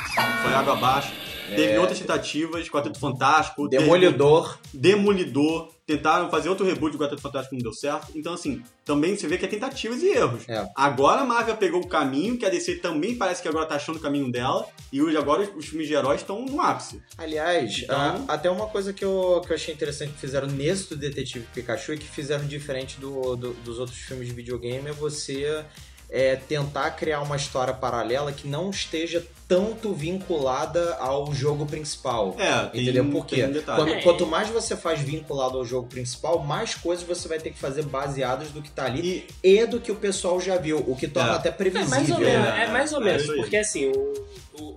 [0.43, 1.13] foi água abaixo.
[1.49, 1.79] Teve É.
[1.81, 4.59] outras tentativas, Quarteto Fantástico, Demolidor.
[4.75, 8.13] Demolidor, tentaram fazer outro reboot do Quarteto Fantástico não deu certo.
[8.15, 10.47] Então, assim, também você vê que é tentativas e erros.
[10.47, 10.69] É.
[10.77, 13.97] Agora a Marvel pegou o caminho, que a DC também parece que agora tá achando
[13.97, 17.03] o caminho dela, e hoje agora os, filmes de heróis estão no ápice.
[17.17, 17.97] Aliás, Então-
[18.29, 21.47] a- até uma coisa que eu, que eu achei interessante que fizeram nesse do Detetive
[21.55, 25.65] Pikachu e que fizeram diferente do, do- dos outros filmes de videogame é você
[26.11, 32.35] é, tentar criar uma história paralela que não esteja tanto vinculada ao jogo principal.
[32.39, 33.05] É, tem, Entendeu?
[33.11, 33.37] Por quê?
[33.37, 33.79] tem um detalhe.
[33.83, 34.03] Quando- É.
[34.03, 37.83] quanto mais você faz vinculado ao jogo principal, mais coisas você vai ter que fazer
[37.85, 41.33] baseadas do que tá ali e, do que o pessoal já viu, o que torna
[41.33, 41.37] É.
[41.37, 41.91] até É previsível.
[41.91, 42.65] mais ou menos, né?
[42.65, 44.25] é mais ou É menos porque assim, o,
[44.61, 44.77] o,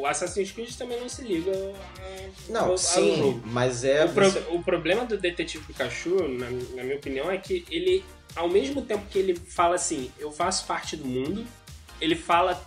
[0.00, 3.42] o Assassin's Creed também não se liga a- Não, ao- ao sim, jogo.
[3.46, 4.04] mas é.
[4.04, 8.04] O, pro- você- o problema do Detetive Pikachu, na, na minha opinião, é que ele,
[8.34, 11.46] ao mesmo tempo que ele fala assim, eu faço parte do mundo,
[12.00, 12.60] ele fala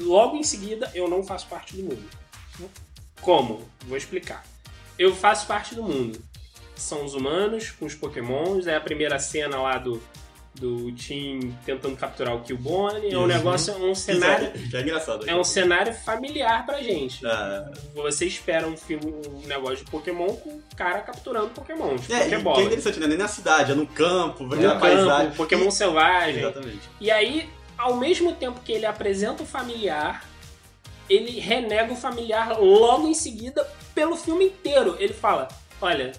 [0.00, 2.04] logo em seguida, eu não faço parte do mundo.
[3.20, 3.68] Como?
[3.86, 4.44] Vou explicar.
[4.98, 6.22] Eu faço parte do mundo.
[6.74, 10.02] São os humanos com os pokémons, é a primeira cena lá do,
[10.60, 14.50] do Tim tentando capturar o Killbone, é um negócio, é um cenário...
[14.52, 15.28] Que é, é engraçado.
[15.28, 17.24] É um cenário familiar pra gente.
[17.26, 17.64] É,
[17.94, 22.30] Você espera um filme, um negócio de Pokémon com o cara capturando Pokémon, é, e
[22.30, 22.60] Pokébola.
[22.60, 23.06] é interessante, né?
[23.06, 25.26] Nem na cidade, é no campo, vai ter No a paisagem.
[25.26, 26.40] campo, Pokémon selvagem.
[26.40, 26.80] Exatamente.
[27.00, 30.24] E aí, ao mesmo tempo que ele apresenta o familiar,
[31.08, 34.96] ele renega o familiar logo em seguida pelo filme inteiro.
[34.98, 35.48] Ele fala:
[35.80, 36.12] Olha,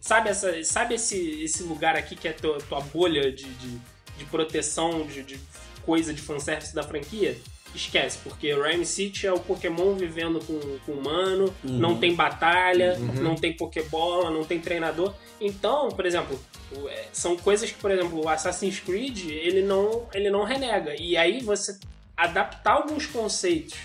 [0.00, 3.78] sabe, essa, sabe esse, esse lugar aqui que é tua, tua bolha de, de,
[4.18, 5.40] de proteção, de, de
[5.84, 7.36] coisa de fanservice da franquia?
[7.74, 11.78] Esquece, porque Rhyme City é o Pokémon vivendo com, com humano, Uhum.
[11.78, 13.14] não tem batalha, Uhum.
[13.22, 15.12] não tem Pokébola, não tem treinador.
[15.40, 20.06] Então, por exemplo, o- é, são coisas que, por exemplo, o Assassin's Creed, ele não,
[20.14, 20.94] ele não renega.
[21.00, 21.76] E aí você
[22.16, 23.76] adaptar alguns conceitos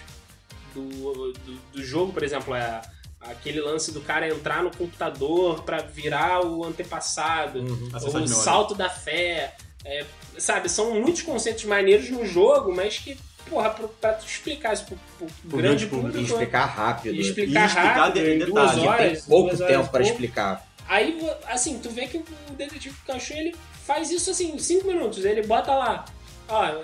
[0.75, 2.81] do, do, do jogo, por exemplo, é
[3.21, 7.89] aquele lance do cara entrar no computador pra virar o antepassado, Uhum.
[7.93, 9.55] Acessar o salto da fé,
[9.85, 10.05] é,
[10.37, 10.69] sabe?
[10.69, 13.17] São muitos conceitos maneiros no jogo, mas que,
[13.49, 17.15] porra, pra, pra tu explicar isso pro, pro Pro grande público, público, E explicar rápido.
[17.15, 19.75] e explicar, E explicar rápido, de- em detalhe, duas que tem horas, pouco duas horas
[19.77, 20.67] tempo para explicar.
[20.87, 23.55] Aí, assim, tu vê que o Detetive Pikachu, ele
[23.85, 25.23] faz isso assim, em 5 minutos.
[25.23, 26.03] Ele bota lá,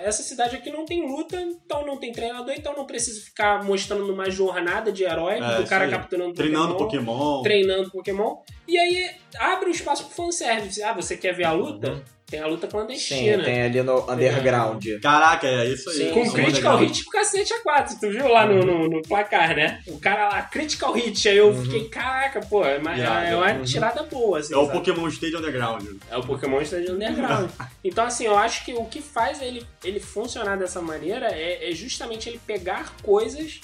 [0.01, 4.12] essa cidade aqui não tem luta, então não tem treinador, então não precisa ficar mostrando
[4.12, 7.41] uma jornada de herói É, do cara capturando Treinando Pokémon, Pokémon.
[7.43, 8.38] treinando Pokémon.
[8.67, 10.82] E aí abre o espaço pro fanservice.
[10.84, 11.91] Ah, você quer ver a luta?
[11.91, 12.01] Uhum.
[12.36, 13.43] Tem a luta Sim, clandestina.
[13.45, 14.84] tem ali no underground.
[15.02, 15.95] Caraca, é isso aí.
[15.98, 16.34] Sim, Com sim.
[16.34, 19.82] critical hit pro cacete a 4, tu viu lá no, no, no placar, né?
[19.88, 21.63] O cara lá, critical hit, aí eu Uhum.
[21.63, 23.65] fiquei, caraca, pô, é uma, Yeah, é uma yeah.
[23.65, 24.78] tirada boa, assim, É o sabe?
[24.80, 25.86] Pokémon Stage Underground.
[26.12, 27.50] É o Pokémon Stadium Underground.
[27.84, 31.74] Então, assim, eu acho que o que faz ele, ele funcionar dessa maneira é, é
[31.74, 33.62] justamente ele pegar coisas.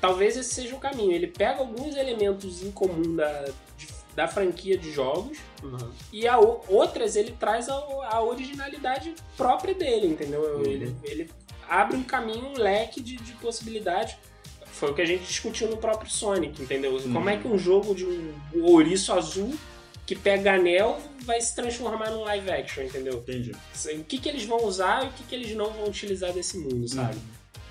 [0.00, 1.12] Talvez esse seja o caminho.
[1.12, 3.44] Ele pega alguns elementos em comum da,
[3.76, 5.38] de- da franquia de jogos
[6.12, 10.60] e a outras ele traz a, a originalidade própria dele, entendeu?
[10.66, 11.30] Ele, ele
[11.68, 14.16] abre um caminho, um leque de, de possibilidades.
[14.72, 17.00] Foi o que a gente discutiu no próprio Sonic, entendeu?
[17.00, 19.54] Como é que um jogo de um ouriço azul
[20.04, 23.18] que pega anel vai se transformar num live action, entendeu?
[23.18, 23.52] Entendi.
[23.52, 26.58] O que, que eles vão usar e o que, que eles não vão utilizar desse
[26.58, 27.18] mundo, sabe?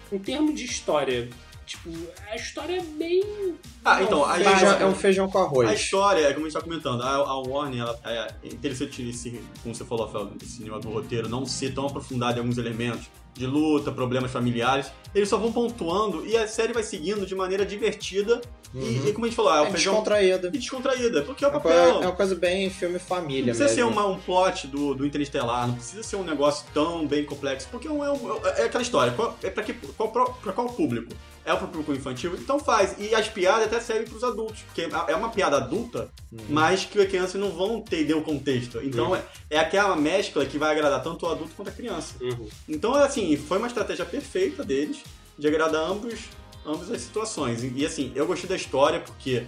[0.09, 1.27] Em termos de história,
[1.67, 1.89] tipo,
[2.31, 3.55] a história é bem.
[3.85, 4.33] Ah, então, a.
[4.35, 5.79] Feijão- é um feijão com A arroz.
[5.79, 9.75] história, é como a gente tá comentando, a, a Warner, ela, é interessante esse, como
[9.75, 13.45] você falou, Rafael, esse nível do roteiro, não ser tão aprofundado em alguns elementos de
[13.45, 14.87] luta, problemas familiares.
[15.13, 18.41] Eles só vão pontuando e a série vai seguindo de maneira divertida
[18.73, 20.47] e, e como a gente falou, é o É feijão descontraída.
[20.47, 22.01] e descontraída, porque é o É papel.
[22.01, 23.91] é uma coisa bem filme Não família precisa ser mesmo.
[23.91, 27.87] uma- um plot do, do Interestelar, não precisa ser um negócio tão bem complexo, porque
[27.87, 31.13] é, um- é um- é aquela história, qual, é pra, que, qual, pra qual público?
[31.47, 32.35] É pro público infantil?
[32.35, 32.95] Então faz.
[32.99, 36.09] E as piadas até servem pros adultos, porque é uma piada adulta,
[36.49, 38.79] mas que as crianças não vão entender o contexto.
[38.83, 39.15] Então Uhum.
[39.15, 42.15] é, é aquela mescla que vai agradar tanto o adulto quanto a criança.
[42.19, 42.49] Uhum.
[42.67, 44.97] Então, assim, foi uma estratégia perfeita deles
[45.39, 46.19] de agradar ambos,
[46.65, 47.63] ambas as situações.
[47.63, 49.43] E, e, assim, eu gostei da história porque,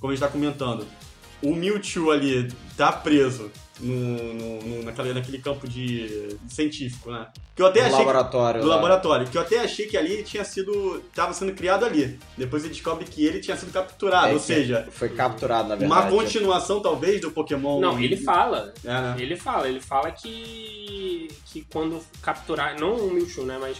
[0.00, 0.86] como a gente tá comentando,
[1.42, 7.26] o Mewtwo ali tá preso no, no- no- naquela, naquele campo de científico, né?
[7.54, 8.74] Que eu até No achei que- laboratório do lá.
[8.76, 11.02] laboratório, que eu até achei que ali ele tinha sido.
[11.14, 12.18] tava sendo criado ali.
[12.36, 14.28] Depois ele descobre que ele tinha sido capturado.
[14.28, 16.14] É, ou que seja, Foi capturado, na uma verdade.
[16.16, 17.80] continuação, talvez, do Pokémon.
[17.80, 18.72] Não, ele fala.
[18.84, 19.16] É, né?
[19.18, 21.28] Ele fala, ele fala que.
[21.46, 22.78] que quando capturar.
[22.78, 23.58] Não o Mewtwo, né?
[23.60, 23.76] Mas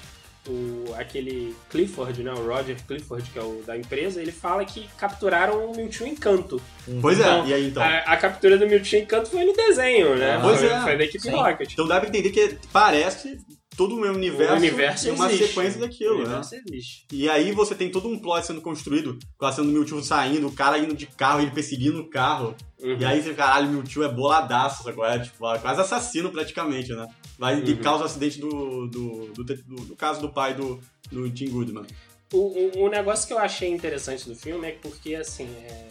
[0.49, 2.33] o, aquele Clifford, né?
[2.33, 6.17] O Roger Clifford, que é o da empresa, ele fala que capturaram o Mewtwo em
[6.17, 6.61] canto.
[7.01, 7.83] Pois é, Então, e aí então?
[7.83, 10.39] A, a captura do Mewtwo em canto foi no desenho, né?
[10.43, 10.81] Pois foi, é.
[10.81, 11.31] foi da equipe Sim.
[11.31, 11.73] Rocket.
[11.73, 13.39] Então dá pra entender que parece
[13.77, 15.49] todo o meu universo, o universo e uma existe.
[15.49, 16.25] sequência O daquilo, né?
[16.25, 17.07] universo existe.
[17.13, 20.47] E aí você tem todo um plot sendo construído, com a cena do Mewtwo saindo,
[20.47, 22.55] o cara indo de carro, ele perseguindo o carro.
[22.81, 22.97] Uhum.
[22.99, 27.09] E aí você, caralho, o Mewtwo é boladaço agora, tipo, quase assassino praticamente, né?
[27.39, 27.77] Vai e Uhum.
[27.79, 30.79] causa o acidente do do, do, do- do caso do pai do,
[31.11, 31.87] do Tim Goodman.
[32.33, 32.39] O,
[32.79, 35.89] o, o negócio que eu achei interessante do filme é porque, assim, é,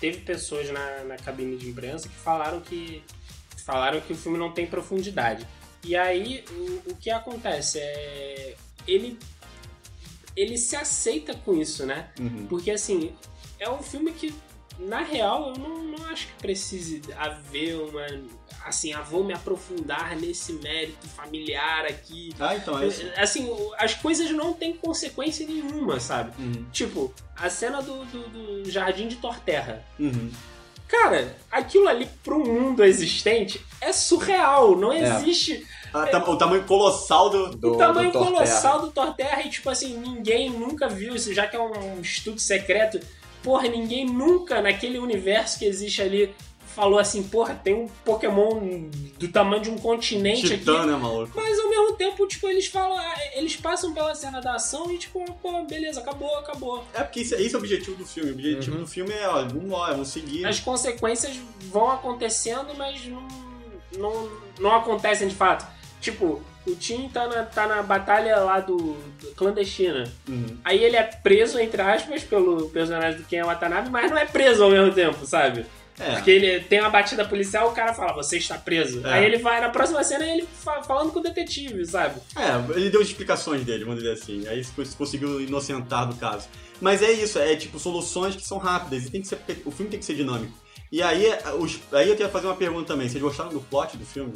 [0.00, 3.02] teve pessoas na, na cabine de imprensa que falaram que
[3.64, 5.46] falaram que o filme não tem profundidade.
[5.82, 8.56] E aí, o, o que acontece é...
[8.86, 9.18] Ele,
[10.36, 12.10] ele se aceita com isso, né?
[12.18, 12.46] Uhum.
[12.48, 13.12] Porque, assim,
[13.58, 14.34] é um filme que,
[14.78, 18.06] na real, eu não, não acho que precise haver uma...
[18.64, 22.34] Assim, ah, vou me aprofundar nesse mérito familiar aqui.
[22.38, 23.02] Ah, então é isso.
[23.16, 26.32] Assim, as coisas não têm consequência nenhuma, sabe?
[26.38, 26.66] Uhum.
[26.70, 29.82] Tipo, a cena do, do, do Jardim de Torterra.
[29.98, 30.30] Uhum.
[30.90, 34.76] Cara, aquilo ali pro mundo existente é surreal.
[34.76, 34.98] Não É.
[34.98, 37.50] existe Ah, tam- o tamanho colossal do.
[37.56, 41.46] Do, o tamanho do colossal do Torterra e, tipo assim, ninguém nunca viu isso, já
[41.46, 43.00] que é um estudo secreto.
[43.42, 46.34] Porra, ninguém nunca, naquele universo que existe ali,
[46.74, 50.86] falou assim, porra, tem um Pokémon do tamanho de um continente Titã, aqui.
[50.88, 51.32] né, maluco?
[51.34, 52.98] Mas ao mesmo tempo, tipo, eles falam,
[53.34, 56.84] eles passam pela cena da ação e, tipo, pô, beleza, acabou, acabou.
[56.94, 58.30] É porque isso, esse é o objetivo do filme.
[58.30, 58.82] O objetivo Uhum.
[58.82, 60.46] do filme é, ó, vamos lá, vamos seguir.
[60.46, 61.36] As consequências
[61.70, 63.26] vão acontecendo, mas não,
[63.98, 65.66] não, não acontecem de fato.
[66.00, 68.76] Tipo, o Tim tá na, tá na batalha lá do,
[69.20, 70.10] do clandestina.
[70.28, 70.56] Uhum.
[70.64, 74.62] Aí ele é preso, entre aspas, pelo personagem do Ken Watanabe, mas não é preso
[74.64, 75.66] ao mesmo tempo, sabe?
[76.00, 76.14] É.
[76.14, 79.06] Porque ele tem uma batida policial, o cara fala, você está preso.
[79.06, 79.12] É.
[79.12, 82.20] Aí ele vai, na próxima cena, ele fa- falando com o detetive, sabe?
[82.34, 84.48] É, ele deu explicações dele, vamos dizer assim.
[84.48, 86.48] Aí se conseguiu inocentar do caso.
[86.80, 89.90] Mas é isso, é tipo soluções que são rápidas e tem que ser, o filme
[89.90, 90.52] tem que ser dinâmico.
[90.90, 91.26] E aí,
[91.58, 93.08] os, aí eu queria fazer uma pergunta também.
[93.08, 94.32] Vocês gostaram do plot do filme?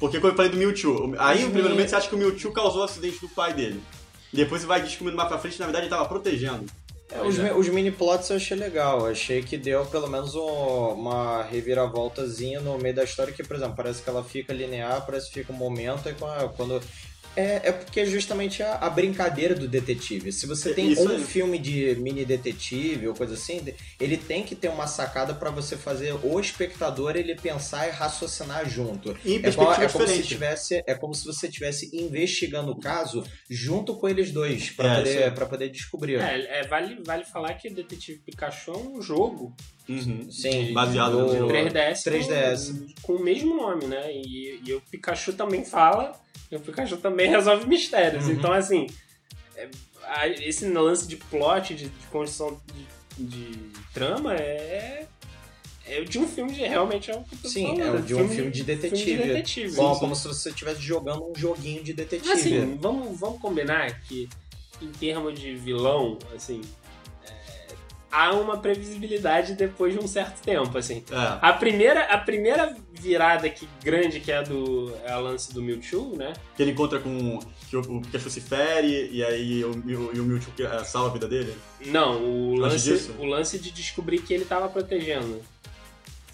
[0.00, 2.52] Porque quando eu falei do Mewtwo, aí no primeiro momento você acha que o Mewtwo
[2.52, 3.80] causou o acidente do pai dele.
[4.32, 6.66] Depois você vai descobrindo mais pra frente, na verdade ele tava protegendo.
[7.10, 9.06] É, os, mi- os mini plots eu achei legal.
[9.06, 13.76] Achei que deu pelo menos um- uma reviravoltazinha no meio da história que, por exemplo,
[13.76, 16.14] parece que ela fica linear, parece que fica um momento e
[16.56, 16.80] quando.
[17.36, 20.30] É, é porque é justamente a, a brincadeira do detetive.
[20.32, 21.24] Se você tem Isso um aí.
[21.24, 23.60] filme de mini detetive ou coisa assim,
[23.98, 28.68] ele tem que ter uma sacada pra você fazer o espectador ele pensar e raciocinar
[28.68, 29.16] junto.
[29.24, 32.78] E em É, perspectiva é como se tivesse, é como se você estivesse investigando o
[32.78, 36.20] caso junto com eles dois, pra, É, poder, pra poder descobrir.
[36.20, 39.54] É, é, vale, vale falar que Detetive Pikachu é um jogo
[39.86, 40.30] Uhum.
[40.30, 42.72] Sim, Baseado do- no- 3DS, 3DS.
[43.02, 44.10] Com, com o mesmo nome, né?
[44.10, 46.18] E, e o Pikachu também fala,
[46.54, 48.24] e o Pikachu também resolve mistérios.
[48.26, 48.32] Uhum.
[48.32, 48.86] Então, assim,
[49.56, 49.68] é,
[50.04, 52.60] a- esse lance de plot, de, de construção
[53.18, 53.58] de, de
[53.92, 55.06] trama é.
[55.86, 56.62] É de um filme de.
[56.62, 59.02] Realmente é tô Sim, falando, é de um filme de detetive.
[59.04, 59.76] Filme de detetive.
[59.76, 62.32] Bom, como se você estivesse jogando um joguinho de detetive.
[62.32, 64.26] Assim, vamos, vamos combinar que,
[64.80, 66.62] em termos de vilão, assim.
[68.14, 71.04] É, há uma previsibilidade depois de um certo tempo, assim.
[71.10, 71.38] É.
[71.40, 75.60] A primeira, a primeira virada que, grande que é a do é a lance do
[75.60, 76.32] Mewtwo, né?
[76.56, 77.38] Que ele encontra com.
[77.68, 81.12] que o, o Pikachu se fere e aí o, e o Mewtwo eh, salva a
[81.12, 81.54] vida dele.
[81.86, 85.42] Não, o lance, o lance de descobrir que ele tava protegendo.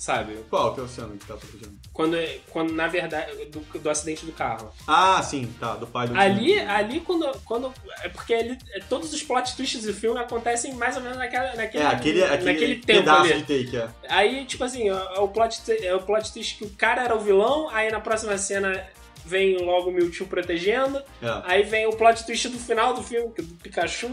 [0.01, 0.35] Sabe?
[0.49, 1.79] Qual que é o oceano que tá protegendo?
[1.93, 2.17] Quando,
[2.49, 4.73] quando na verdade, do, do acidente do carro.
[4.89, 7.71] Ah, sim, tá, do pai do Ali, ali quando, quando.
[8.03, 11.55] É porque ali, é, todos os plot twists do filme acontecem mais ou menos naquela,
[11.55, 13.43] naquele, É, aquele, aquele, naquele tempo pedaço ali.
[13.43, 13.89] de take, é.
[14.09, 17.21] Aí, tipo assim, é o plot, é o plot twist que o cara era o
[17.21, 18.83] vilão, aí na próxima cena
[19.27, 21.43] vem logo o Mewtwo protegendo, É.
[21.45, 24.09] aí vem o plot twist do final do filme, que é do Pikachu.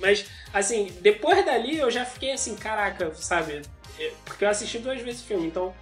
[0.00, 3.62] Mas, assim, depois dali eu já fiquei assim, caraca, sabe?
[4.24, 5.74] Porque eu assisti duas vezes o filme, então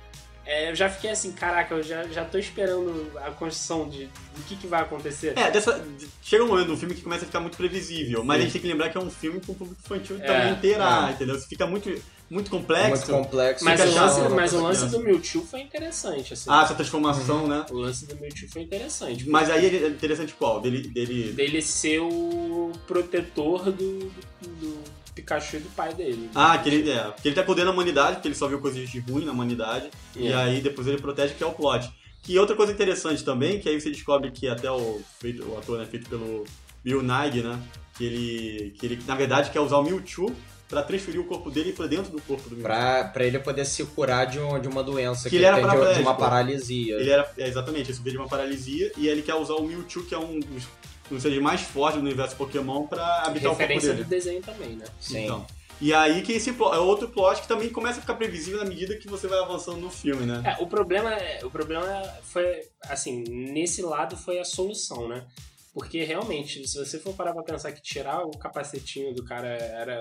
[0.46, 4.42] é, eu já fiquei assim, caraca, eu já, já tô esperando a construção de do
[4.46, 5.32] que, que vai acontecer.
[5.36, 5.82] É, dessa,
[6.22, 8.60] chega um momento do filme que começa a ficar muito previsível, mas a gente tem
[8.60, 11.12] que lembrar que é um filme com público infantil É, também inteira, é.
[11.12, 11.38] entendeu?
[11.38, 11.88] Se fica muito,
[12.28, 13.10] muito complexo.
[13.10, 13.64] Muito complexo.
[13.64, 16.50] Mas, o lance, mas o lance do Mewtwo foi interessante, assim.
[16.50, 17.64] Ah, essa transformação, né?
[17.70, 19.26] O lance do Mewtwo foi interessante.
[19.26, 20.60] Mas aí é interessante qual?
[20.60, 21.32] Dele, dele...
[21.32, 26.28] dele ser o protetor do, do, Pikachu e do pai dele.
[26.34, 28.88] Ah, que ele, é, que ele tá condenando a humanidade, porque ele só viu coisas
[28.88, 29.90] de ruim na humanidade.
[30.16, 30.34] E É.
[30.34, 31.90] aí depois ele protege, que é o plot.
[32.22, 35.80] Que outra coisa interessante também, que aí você descobre que até o, feito, o ator
[35.82, 36.44] é feito pelo
[36.82, 37.58] Bill Nighy, né?
[37.96, 40.34] Que ele, que ele, na verdade, quer usar o Mewtwo
[40.68, 42.62] pra transferir o corpo dele pra dentro do corpo do Mewtwo.
[42.64, 45.58] Pra, pra ele poder se curar de, um- de uma doença Que que, ele ele
[45.60, 46.96] era tem de, de uma paralisia.
[46.96, 50.02] Ele era, é, exatamente, ele subiu de uma paralisia e ele quer usar o Mewtwo,
[50.04, 50.64] que é um dos,
[51.10, 54.04] um seres mais fortes do universo Pokémon, pra habitar o corpo Referência dele.
[54.04, 54.84] do desenho também, né?
[55.00, 55.24] Sim.
[55.24, 55.46] Então.
[55.80, 58.96] E aí que esse é outro plot que também começa a ficar previsível na medida
[58.96, 60.40] que você vai avançando no filme, né?
[60.58, 61.84] É, o problema, é- o problema
[62.22, 65.26] foi, assim, nesse lado foi a solução, né?
[65.74, 70.00] Porque realmente, se você for parar pra pensar que tirar o capacetinho do cara era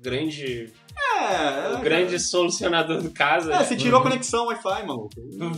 [0.00, 3.50] grande, É, o grande solucionador do caso.
[3.50, 3.64] É, né?
[3.64, 5.10] você tirou a conexão Wi-Fi, maluco.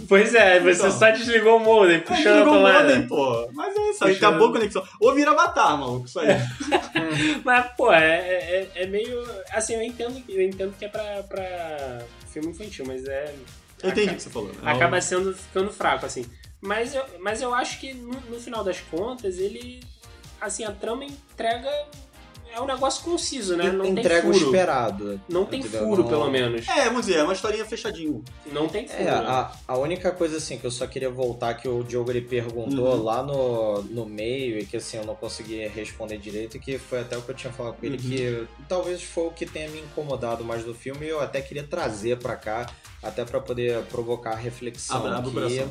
[0.08, 0.98] Pois é, você Então.
[0.98, 2.82] só desligou o modem, Aí puxando a desligou o tomada.
[2.84, 3.48] modem, pô.
[3.52, 4.28] Mas é isso aí, Puxando.
[4.28, 4.88] acabou a conexão.
[5.00, 6.28] Ou vira avatar, maluco, isso aí.
[7.44, 9.22] Mas, pô, é, é, é meio.
[9.52, 11.98] Assim, eu entendo, eu entendo que é pra, pra
[12.32, 13.34] filme infantil, mas é.
[13.82, 14.48] Eu entendi o que você falou.
[14.48, 14.54] né?
[14.64, 16.24] Acaba sendo ficando fraco, assim.
[16.60, 19.80] Mas eu, mas eu acho que no, no final das contas, ele.
[20.40, 21.70] Assim, a trama entrega.
[22.54, 23.72] É um negócio conciso, né?
[23.72, 24.46] Não Entrega tem o furo.
[24.46, 25.20] esperado.
[25.28, 25.80] Não tem entendeu?
[25.80, 26.68] furo, Não- pelo menos.
[26.68, 28.22] É, vamos dizer, é uma historinha fechadinho.
[28.52, 29.00] Não tem furo.
[29.02, 29.10] É, né?
[29.12, 32.94] a, a única coisa assim que eu só queria voltar que o Diogo ele perguntou
[32.94, 33.02] Uhum.
[33.02, 37.16] lá no, no meio e que assim eu não consegui responder direito, que foi até
[37.18, 38.02] o que eu tinha falado com ele, Uhum.
[38.02, 41.64] que talvez foi o que tenha me incomodado mais do filme e eu até queria
[41.64, 42.66] trazer pra cá,
[43.02, 44.96] até pra poder provocar reflexão.
[44.98, 45.64] Abra- abre o que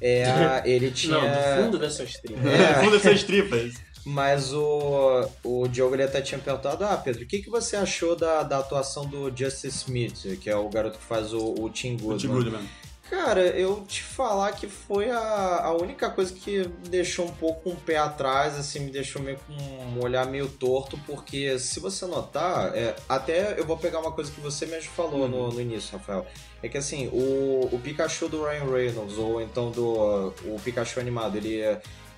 [0.00, 1.14] é, ele tinha.
[1.14, 2.44] Não, do fundo das suas tripas.
[2.44, 2.74] É.
[2.82, 3.72] Fundo dessas tripas.
[4.06, 8.14] Mas o, o Diogo ele até tinha perguntado: Ah, Pedro, o que, que você achou
[8.14, 11.96] da, da atuação do Justice Smith, que é o garoto que faz o, o Tim
[11.96, 12.28] Goodman?
[12.28, 12.68] Muito good, mano.
[13.10, 17.74] Cara, eu te falar que foi a, a única coisa que deixou um pouco um
[17.76, 22.76] pé atrás, assim, me deixou meio com um olhar meio torto, porque se você notar,
[22.76, 26.26] é, até eu vou pegar uma coisa que você mesmo falou no, no início, Rafael.
[26.62, 31.36] É que assim, o, o Pikachu do Ryan Reynolds, ou então do o Pikachu animado,
[31.36, 31.62] ele,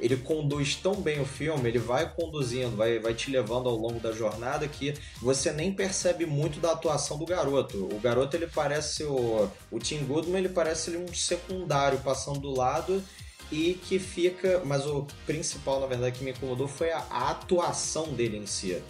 [0.00, 3.98] ele conduz tão bem o filme, ele vai conduzindo, vai, vai te levando ao longo
[4.00, 7.88] da jornada que você nem percebe muito da atuação do garoto.
[7.92, 12.54] O garoto, ele parece o, o Tim Goodman, ele parece ele um secundário passando do
[12.54, 13.02] lado
[13.50, 18.12] e que fica, mas o principal, na verdade, que me incomodou foi a, a atuação
[18.12, 18.80] dele em si.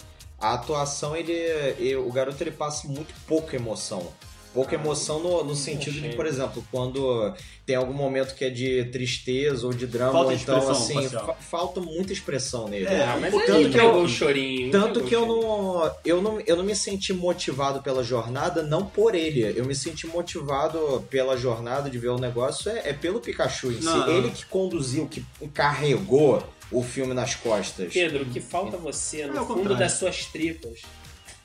[0.41, 4.13] A atuação, ele, ele- o garoto ele passa muito pouca emoção.
[4.59, 7.33] Pouca emoção no, no sentido de, por exemplo, quando
[7.65, 11.09] tem algum momento que é de tristeza ou de drama, Falta ou então expressão assim,
[11.11, 12.87] fa- falta muita expressão nele.
[12.87, 14.71] É, mas tanto ele que pegou eu- chorinho.
[14.73, 19.15] Tanto que eu não, eu não, eu não me senti motivado pela jornada, não por
[19.15, 19.43] ele.
[19.57, 23.79] Eu me senti motivado pela jornada de ver o negócio é, é pelo Pikachu em
[23.79, 23.85] si.
[23.85, 24.09] Não, não.
[24.17, 26.43] Ele que conduziu, que carregou
[26.73, 27.93] o filme nas costas.
[27.93, 29.79] Pedro, o que falta você É no o fundo contrário.
[29.79, 30.81] das suas tripas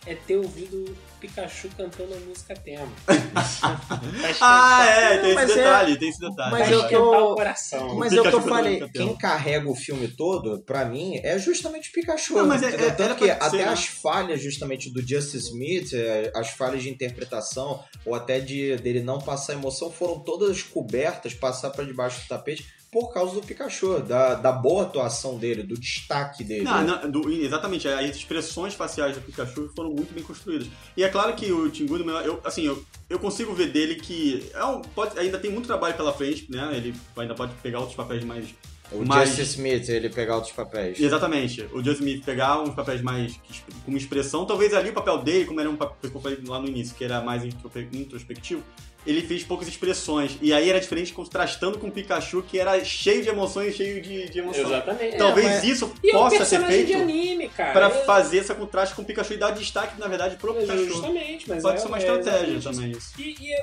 [0.05, 0.95] é ter ouvido
[1.27, 2.85] Pikachu cantando a música tema.
[4.41, 6.51] Ah, é, tem Mas esse é- detalhe, tem esse detalhe.
[6.51, 7.95] mas eu tô- o coração.
[7.95, 11.93] Mas é eu Pikachu falei, quem carrega o filme todo, pra mim, é justamente o
[11.93, 12.35] Pikachu.
[12.35, 13.63] Não, mas é- é- Tanto que ser, até né?
[13.65, 19.01] as falhas justamente do Justice Smith, é, as falhas de interpretação, ou até de dele
[19.01, 23.99] não passar emoção, foram todas cobertas, passar pra debaixo do tapete, por causa do Pikachu,
[24.01, 26.63] da, da boa atuação dele, do destaque dele.
[26.63, 30.67] Não, não, do- exatamente, as expressões faciais do Pikachu foram muito bem construídas.
[30.95, 34.49] E é claro que o Tim Goodman, eu, assim, eu, eu consigo ver dele que
[34.53, 36.69] é um, pode, ainda tem muito trabalho pela frente, né?
[36.73, 38.45] Ele ainda pode pegar outros papéis mais...
[38.91, 40.99] O Justice Smith, ele pegar outros papéis.
[40.99, 41.63] Exatamente.
[41.73, 43.39] O Joe Smith pegar uns papéis mais
[43.83, 46.59] com expressão, talvez ali o papel dele, como era um papel que eu falei lá
[46.59, 48.61] no início, que era mais introspe- introspectivo,
[49.05, 50.37] ele fez poucas expressões.
[50.41, 54.29] E aí era diferente contrastando com o Pikachu, que era cheio de emoções, cheio de,
[54.29, 54.65] de emoção.
[54.65, 55.17] Exatamente.
[55.17, 57.71] Talvez É, mas- isso E é um possa ser feito anime, cara.
[57.73, 60.85] pra É- fazer esse contraste com o Pikachu e dar destaque, na verdade, pro Pikachu.
[60.87, 63.13] Justamente, mas Pode é, ser uma é estratégia também isso.
[63.19, 63.55] E, e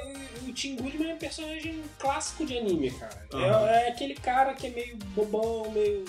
[0.47, 3.23] o, o Tim Goodman é um personagem clássico de anime, cara.
[3.35, 6.05] É, é aquele cara que é meio bobão, meio,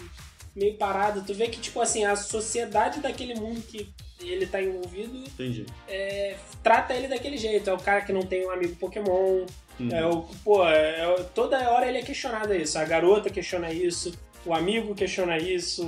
[0.56, 1.24] meio parado.
[1.26, 5.24] Tu vê que, tipo assim, a sociedade daquele mundo que ele tá envolvido
[5.88, 7.70] é, trata ele daquele jeito.
[7.70, 9.46] É o cara que não tem um amigo Pokémon.
[9.80, 9.90] Uhum.
[9.92, 12.78] É o, pô, é, é- toda hora ele é questionado isso.
[12.78, 14.14] A garota questiona isso.
[14.44, 15.84] O amigo questiona isso,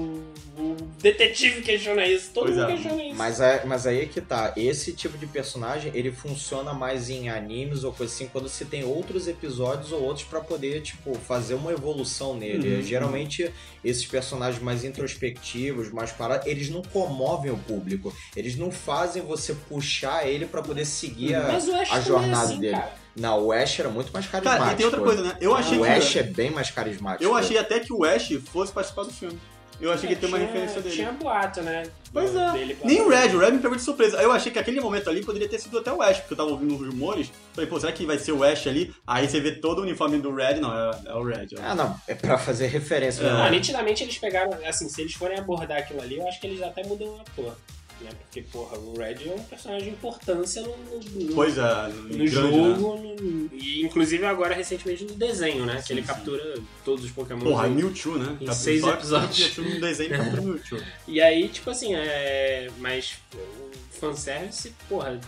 [0.57, 2.73] o detetive questiona isso, todo Pois mundo é.
[2.73, 3.15] questiona isso.
[3.15, 4.53] Mas, é, mas aí é que tá.
[4.55, 8.83] Esse tipo de personagem, ele funciona mais em animes ou coisa assim, quando você tem
[8.83, 12.75] outros episódios ou outros pra poder, tipo, fazer uma evolução nele.
[12.75, 12.81] Uhum.
[12.83, 13.51] Geralmente,
[13.83, 18.15] esses personagens mais introspectivos, mais parados, eles não comovem o público.
[18.35, 22.43] Eles não fazem você puxar ele pra poder seguir a, Ash a também é jornada
[22.43, 22.73] assim, dele.
[22.73, 23.02] cara.
[23.15, 24.63] Não, o Ash era muito mais carismático.
[24.63, 25.38] Cara, e tem outra coisa, né?
[25.39, 27.23] Eu achei o que Ash é bem mais carismático.
[27.23, 29.39] Eu achei até que o Ash fosse participar do filme.
[29.82, 30.95] Eu achei que ia ter uma referência dele.
[30.95, 31.84] Tinha boato, né?
[32.12, 32.52] Pois é.
[32.52, 34.21] Dele Nem o Red, o Red me pegou de surpresa.
[34.21, 36.49] Eu achei que aquele momento ali poderia ter sido até o Ash, porque eu tava
[36.52, 37.32] ouvindo os rumores.
[37.54, 38.95] Falei, pô, será que vai ser o Ash ali?
[39.06, 41.47] Aí você vê todo o uniforme do Red, não, é, é o Red.
[41.62, 43.23] Ah, não, é pra fazer referência.
[43.23, 43.30] É.
[43.30, 43.49] Não, né?
[43.52, 46.84] nitidamente eles pegaram, assim, se eles forem abordar aquilo ali, eu acho que eles até
[46.84, 47.54] mudam o ator.
[48.01, 48.10] Né?
[48.19, 52.97] Porque, porra, o Red é um personagem de importância no, no, Pois é, no jogo,
[52.97, 55.82] no- e inclusive agora recentemente no desenho, né?
[55.86, 57.39] que ele captura todos os Pokémon.
[57.43, 57.49] Né?
[57.49, 58.38] Porra, Mewtwo, né?
[58.41, 59.53] Em Tá- seis só- episódios.
[59.53, 60.84] Só um desenho captura Mewtwo.
[61.08, 62.69] E aí, tipo assim, é.
[62.79, 65.20] Mas o fanservice, porra,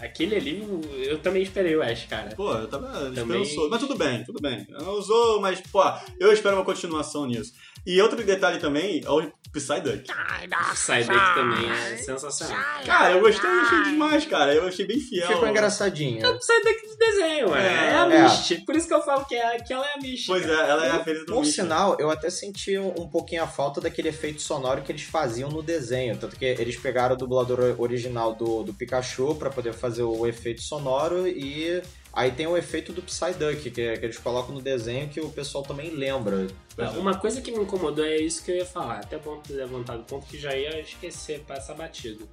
[0.00, 0.64] aquele ali,
[1.04, 2.34] eu também esperei o Ash, cara.
[2.36, 3.68] Pô, eu tava Também- esperançoso.
[3.70, 4.66] Mas tudo bem, tudo bem.
[4.70, 5.82] Não usou, mas, pô,
[6.20, 7.52] eu espero uma continuação nisso.
[7.86, 10.04] E outro detalhe também é o Psyduck.
[10.08, 12.56] Daqui também é sensacional.
[12.84, 14.52] Cara, eu gostei, eu achei demais, cara.
[14.52, 15.28] Eu achei bem fiel.
[15.28, 16.20] Ficou engraçadinho.
[16.42, 18.22] Sai daqui do desenho, é, É, é a é.
[18.24, 18.64] Misty.
[18.66, 20.26] Por isso que eu falo que, é, que ela é a Misty.
[20.26, 20.66] Pois é, cara.
[20.68, 21.54] ela é a feliz do Por Misty.
[21.54, 25.48] sinal, eu até senti um um pouquinho a falta daquele efeito sonoro que eles faziam
[25.50, 26.16] no desenho.
[26.16, 30.62] Tanto que eles pegaram o dublador original do, do Pikachu pra poder fazer o efeito
[30.62, 31.82] sonoro e
[32.12, 35.62] aí tem o efeito do Psyduck, que, que eles colocam no desenho que o pessoal
[35.64, 36.46] também lembra.
[36.78, 36.88] É.
[36.90, 39.00] Uma coisa que me incomodou é isso que eu ia falar.
[39.00, 42.28] Até bom ter levantado o ponto que já ia esquecer, passar batido.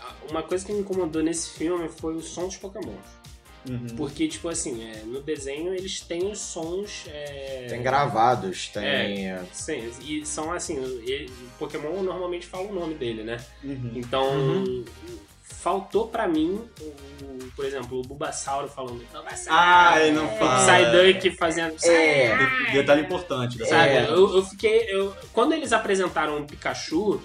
[0.00, 2.94] Ah, Uma coisa que me incomodou nesse filme foi o som dos Pokémon.
[3.68, 3.88] Uhum.
[3.94, 7.04] Porque, tipo assim, é, no desenho eles têm os sons.
[7.08, 7.66] É...
[7.68, 9.26] Tem gravados, tem.
[9.52, 13.36] Sim, e são assim, ele- o Pokémon normalmente fala o nome dele, né?
[13.62, 13.92] Uhum.
[13.94, 14.24] Então,
[15.62, 19.48] faltou pra mim, o- por exemplo, o Bulbasauro falando Bulbasauro.
[19.50, 20.66] Ah, ele não o fala.
[20.66, 22.36] Psyduck fazendo É.
[22.66, 23.58] De- Detalhe importante.
[23.58, 23.64] né?
[23.66, 24.06] Sabe, É.
[24.08, 24.86] eu, eu fiquei.
[24.88, 27.20] Eu, quando eles apresentaram o Pikachu,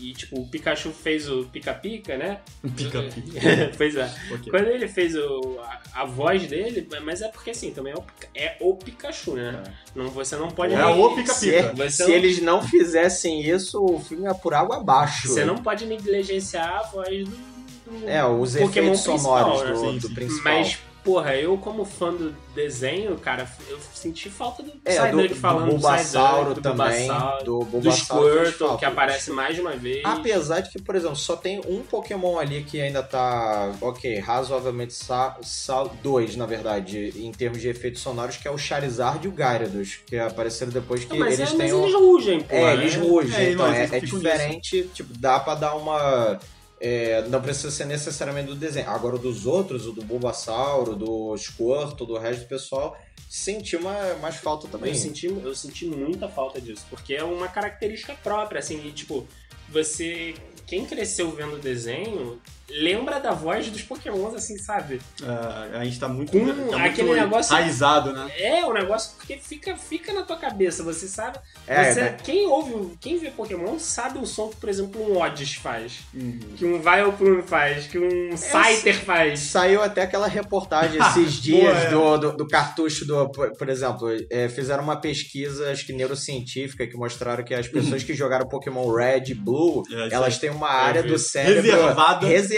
[0.00, 2.38] e tipo, o Pikachu fez o pica-pica, né?
[2.76, 3.40] Pica-pica.
[3.76, 4.04] pois é.
[4.32, 4.50] Ok.
[4.50, 8.04] Quando ele fez o, a, a voz dele, mas é porque assim, também é o,
[8.34, 9.60] é o Pikachu, né?
[9.96, 10.72] Não, você não pode.
[10.74, 11.16] É o Se,
[11.50, 11.72] pica-pica.
[11.74, 15.26] Você se não- eles não fizessem isso, o filme ia por água abaixo.
[15.28, 17.47] Você não pode negligenciar a voz do.
[17.88, 19.98] Do É, os Pokémon efeitos sonoros do, né?
[19.98, 20.52] do principal.
[20.52, 25.28] Mas, porra, eu como fã do desenho, cara, eu senti falta do é, do, Psyduck
[25.28, 29.60] do falando Bulbasauro do também, Bulbasauro, do do Bulbasauro fez Squirtle, que aparece mais de
[29.62, 30.02] uma vez.
[30.04, 34.92] Apesar de que, por exemplo, só tem um Pokémon ali que ainda tá, ok, razoavelmente
[34.92, 39.30] sa sa dois, na verdade, em termos de efeitos sonoros, que é o Charizard e
[39.30, 41.82] o Gyarados, que apareceram depois que Não, mas, eles é, têm mas um...
[41.84, 42.54] eles rugem, pô.
[42.54, 42.82] É, né?
[42.82, 46.38] eles rugem, É, então é, é diferente, tipo, dá pra dar uma...
[46.80, 48.88] é, não precisa ser necessariamente do desenho.
[48.88, 52.96] Agora, dos outros, o do Bulbasauro, do Squirtle, do resto do pessoal,
[53.28, 54.92] senti uma, mais falta também.
[54.92, 59.26] Eu senti, eu senti muita falta disso, porque é uma característica própria, assim, e, tipo,
[59.68, 60.34] você.
[60.66, 62.38] Quem cresceu vendo o desenho
[62.70, 65.00] lembra da voz dos Pokémons, assim, sabe?
[65.22, 68.30] É, a gente tá muito, Com tá muito aquele negócio- raizado, né?
[68.38, 71.38] É um negócio porque fica, fica na tua cabeça, você sabe.
[71.66, 72.16] É, você- né?
[72.22, 76.00] Quem ouve, o- quem vê Pokémon sabe o som que, por exemplo, um Odds faz,
[76.14, 76.38] Uhum.
[76.56, 79.40] que um Vileplume faz, que um Scyther faz.
[79.40, 80.98] Saiu até aquela reportagem
[81.28, 81.90] esses dias é.
[81.90, 83.30] do, do, do cartucho do.
[83.30, 88.02] Por, por exemplo, é, fizeram uma pesquisa, acho que neurocientífica, que mostraram que as pessoas
[88.04, 92.26] que jogaram Pokémon Red e Blue, É, elas têm uma área do cérebro Reservada.
[92.26, 92.57] reservada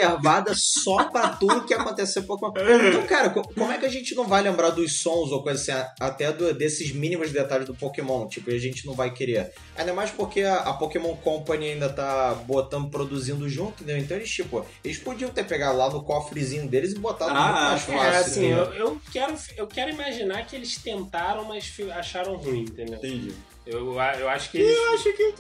[0.54, 2.52] só pra tudo que aconteceu em Pokémon.
[2.88, 5.60] Então, cara, co- como é que a gente não vai lembrar dos sons ou coisa
[5.60, 8.26] assim, até do- desses mínimos detalhes do Pokémon?
[8.28, 9.52] Tipo, a gente não vai querer.
[9.76, 13.98] Ainda mais porque a, a Pokémon Company ainda tá botando, produzindo junto, entendeu?
[13.98, 17.88] Então eles, tipo, eles podiam ter pegado lá no cofrezinho deles e botado Ah, muito
[17.88, 18.20] mais é, É, fácil.
[18.32, 18.64] assim, entendeu?
[18.64, 22.96] eu, eu quero, eu quero imaginar que eles tentaram, mas acharam ruim, entendeu?
[22.98, 23.32] Entendi.
[23.66, 24.76] Eu, eu acho que eles.
[24.76, 25.34] Eu acho que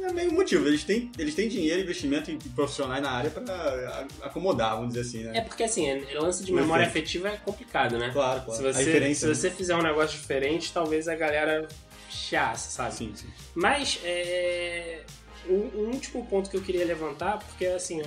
[0.00, 0.68] não é meio motivo.
[0.68, 5.00] Eles têm, eles têm dinheiro, investimento e profissionais na área pra a- acomodar, vamos dizer
[5.08, 5.38] assim, né?
[5.38, 8.10] É porque assim, é- lance de memória afetiva é complicado, né?
[8.12, 8.56] Claro, claro.
[8.60, 9.28] Se você, referência.
[9.28, 9.34] né?
[9.34, 11.68] se você fizer um negócio diferente, talvez a galera
[12.10, 12.94] chiasse, sabe?
[12.94, 13.26] Sim, sim.
[13.54, 15.02] Mas é,
[15.46, 18.06] o, o último ponto que eu queria levantar, porque assim, eu,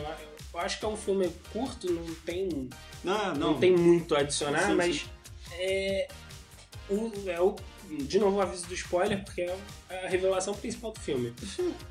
[0.54, 2.70] eu acho que é um filme curto, não tem,
[3.04, 3.60] Não, não, não.
[3.60, 5.06] tem muito a adicionar, Sim, mas sim.
[5.60, 6.08] é,
[6.90, 7.56] o, é o.
[7.90, 9.56] De novo, o aviso do spoiler, porque é
[10.06, 11.34] a revelação principal do filme.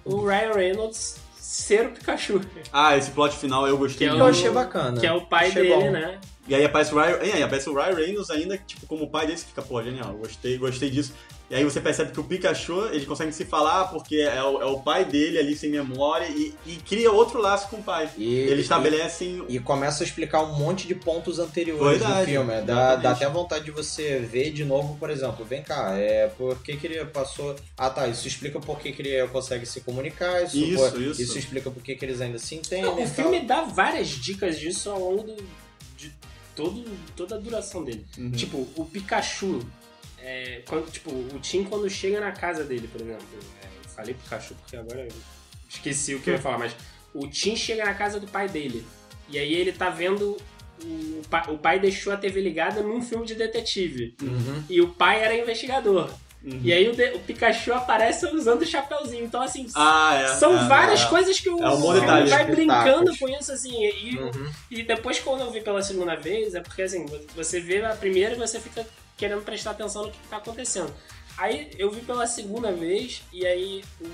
[0.04, 1.16] O Ryan Reynolds
[1.46, 2.40] ser o Pikachu,
[2.72, 4.36] Ah, esse plot final eu gostei Que é Eu muito.
[4.36, 5.00] achei bacana.
[5.00, 5.90] que é o pai Achei dele, bom.
[5.92, 6.18] né?
[6.48, 9.44] E aí aparece o Ryan, aí aparece o Ryan Reynolds ainda, tipo, como pai desse,
[9.46, 11.12] fica, pô, genial, gostei, gostei disso.
[11.48, 14.64] E aí você percebe que o Pikachu, ele consegue se falar porque é o, é
[14.64, 18.10] o pai dele ali sem memória e, e cria outro laço com o pai.
[18.18, 19.44] E, Eles estabelecem...
[19.48, 22.48] e, e começa a explicar um monte de pontos anteriores do Verdade, filme.
[22.48, 23.02] Dá, exatamente.
[23.02, 25.44] dá até vontade de você ver de novo, por exemplo.
[25.44, 27.54] Vem cá, é por que, que ele passou.
[27.78, 31.38] Ah tá, isso explica por que, que ele consegue se comunicar, isso, Isso, pô, isso.
[31.38, 32.86] explica por que, que eles ainda se entendem.
[32.86, 33.14] Não, e o tal.
[33.14, 35.46] filme dá várias dicas disso ao longo do-
[35.96, 36.12] de
[36.56, 36.84] todo,
[37.14, 38.04] toda a duração dele.
[38.18, 38.30] Uhum.
[38.32, 39.60] Tipo, o Pikachu,
[40.18, 43.24] é, quando, tipo, o Tim quando chega na casa dele, por exemplo,
[43.62, 45.12] é, falei Pikachu porque agora eu
[45.68, 46.74] esqueci o que eu ia falar, mas
[47.14, 48.84] o Tim chega na casa do pai dele.
[49.28, 50.36] E aí ele tá vendo.
[50.82, 54.14] O pai, o pai deixou a TV ligada num filme de detetive.
[54.22, 54.62] Uhum.
[54.68, 56.10] E o pai era investigador.
[56.62, 59.24] E aí o, de- o Pikachu aparece usando o chapéuzinho.
[59.24, 60.28] Então, assim, Ah, é.
[60.36, 61.08] são é, várias é.
[61.08, 62.30] coisas que o É um filme detalhe.
[62.30, 63.74] vai brincando com isso, assim.
[63.84, 64.52] E, Uhum.
[64.70, 67.04] e depois, quando eu vi pela segunda vez, é porque, assim,
[67.34, 68.86] você vê a primeira e você fica
[69.16, 70.92] querendo prestar atenção no que tá acontecendo.
[71.38, 74.06] Aí eu vi pela segunda vez e aí o.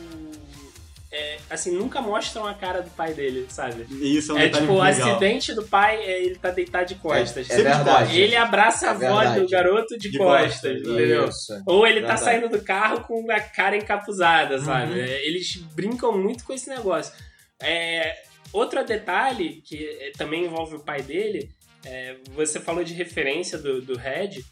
[1.13, 3.87] é, assim, nunca mostram a cara do pai dele, sabe?
[4.01, 7.49] Isso é um É tipo, o acidente do pai, é, ele tá deitado de costas.
[7.49, 8.21] É, é verdade.
[8.21, 9.41] Ele abraça a É avó verdade.
[9.41, 11.29] do garoto de, De costas, costas, entendeu?
[11.29, 11.63] Isso.
[11.67, 12.25] Ou ele tá Verdade.
[12.25, 14.93] saindo do carro com a cara encapuzada, sabe?
[14.95, 14.99] Uhum.
[15.05, 17.13] É, Eles brincam muito com esse negócio.
[17.61, 18.17] É,
[18.53, 21.51] outro detalhe, que é, também envolve o pai dele,
[21.85, 24.43] é, você falou de referência do, do Red.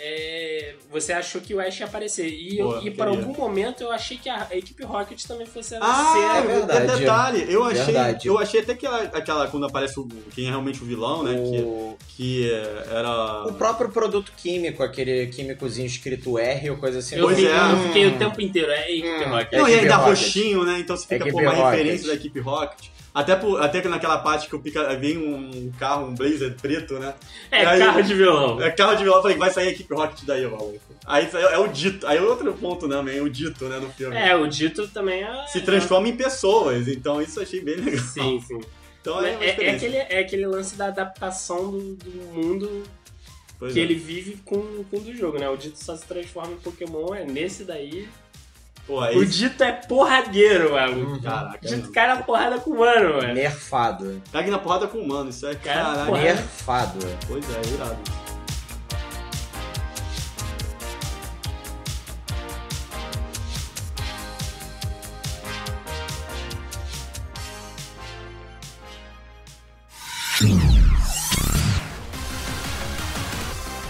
[0.00, 2.28] É, você achou que o Ash ia aparecer.
[2.28, 5.46] E, eu- Pô, e por algum momento eu achei que a, a equipe Rocket também
[5.46, 6.48] fosse Ah, ser.
[6.50, 7.00] é verdade.
[7.00, 8.28] detalhe, eu achei, Verdade.
[8.28, 11.32] eu achei até que ela- aquela quando aparece o, quem é realmente o vilão, né,
[11.38, 17.00] O, que, que é, era o próprio produto químico, aquele químicozinho escrito R ou coisa
[17.00, 17.16] assim.
[17.16, 17.58] Eu, Pois fiquei, é.
[17.72, 18.70] eu fiquei o tempo inteiro.
[18.70, 19.30] É equipe Hum.
[19.30, 19.52] Rocket.
[19.52, 20.78] Não, e ainda roxinho, né?
[20.78, 21.70] Então você fica, Equipe pô, uma Rocket.
[21.78, 22.86] referência da equipe Rocket.
[23.18, 27.00] Até, por, até que naquela parte que o Pica vem um carro, um blazer preto,
[27.00, 27.14] né?
[27.50, 28.62] É, Aí- carro de violão.
[28.62, 30.78] É carro de vilão, eu falei, vai sair a equipe Rocket daí, maluco.
[31.04, 32.06] Aí aí é o dito.
[32.06, 34.16] Aí outro ponto né, também, o dito, né, no filme.
[34.16, 35.46] É, o dito também é.
[35.48, 38.04] Se transforma em pessoas, então isso eu achei bem legal.
[38.04, 38.60] Sim, sim.
[39.00, 42.84] Então é, É, é aquele, é aquele lance da adaptação do, do mundo
[43.58, 43.82] Pois que é.
[43.82, 45.48] ele vive com, com o do jogo, né?
[45.48, 48.08] O Dito só se transforma em Pokémon, é nesse daí.
[48.88, 49.04] Pô.
[49.04, 51.20] O Dito é porradeiro, mano.
[51.20, 51.92] Caraca, O Dito mano.
[51.92, 53.34] cai na porrada com o mano, mano.
[53.34, 54.22] Nerfado.
[54.32, 56.12] Cague na porrada com o humano, isso é Cara, caralho.
[56.16, 56.98] Nerfado.
[57.28, 57.98] Pois é, irado.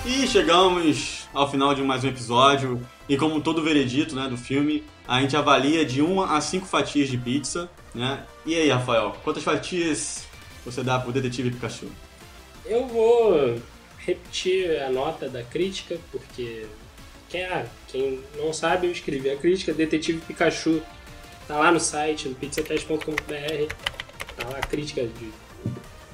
[0.05, 2.85] E chegamos ao final de mais um episódio.
[3.09, 7.09] E como todo veredito né, do filme, a gente avalia de 1 a 5 fatias
[7.09, 7.71] de pizza.
[7.95, 8.25] Né?
[8.45, 10.27] E aí, Rafael, quantas fatias
[10.65, 11.87] você dá pro Detetive Pikachu?
[12.67, 13.57] Eu vou
[13.99, 16.67] repetir a nota da crítica, porque
[17.29, 20.83] quem, ah, quem não sabe, eu escrevi a crítica, Detetive Pikachu,
[21.47, 23.75] tá lá no site do pizzacast.com.br,
[24.37, 25.33] tá lá a crítica de,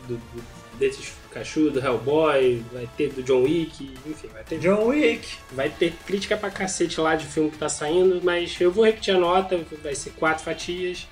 [0.06, 0.44] do, do
[0.78, 5.26] Detetive Pikachu, do Hellboy, vai ter do John Wick, enfim, vai ter John Wick.
[5.50, 9.14] Vai ter crítica pra cacete lá de filme que tá saindo, mas eu vou repetir
[9.16, 11.08] a nota, vai ser quatro fatias,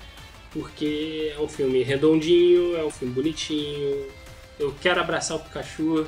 [0.51, 4.07] porque é um filme redondinho, é um filme bonitinho.
[4.57, 6.07] Eu quero abraçar o Pikachu,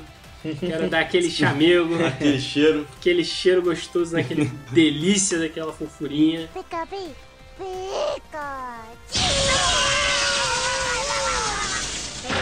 [0.60, 2.86] quero dar aquele chamego, Aquele cheiro.
[2.98, 6.48] aquele cheiro gostoso, naquele delícia daquela fofurinha.
[6.54, 7.10] Pica, pi,
[7.58, 8.82] pica.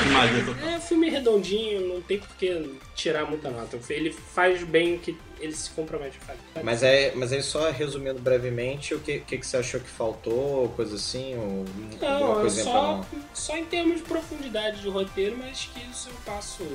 [0.05, 0.69] Que magia total.
[0.69, 3.79] É um filme redondinho, não tem por que tirar muita nota.
[3.89, 6.41] Ele faz bem o que ele se compromete a fazer.
[6.63, 10.69] Mas é, mas aí só resumindo brevemente, o que, que, que você achou que faltou,
[10.77, 11.65] coisa assim, ou
[12.01, 13.07] Não, coisinha pra só, não...
[13.33, 16.67] só em termos de profundidade de roteiro, mas que isso eu passo,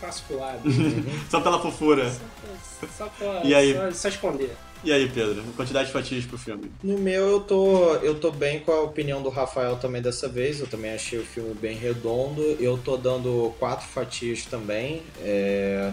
[0.00, 0.62] passo pro lado.
[1.30, 2.10] Só pela fofura.
[2.10, 3.74] Só, só, pra- E aí?
[3.74, 4.56] só, só esconder.
[4.82, 5.42] E aí, Pedro?
[5.56, 6.70] Quantidade de fatias pro filme?
[6.82, 10.58] No meu eu tô, eu tô bem com a opinião do Rafael também dessa vez.
[10.60, 12.42] Eu também achei o filme bem redondo.
[12.58, 15.02] Eu tô dando quatro fatias também.
[15.20, 15.92] É,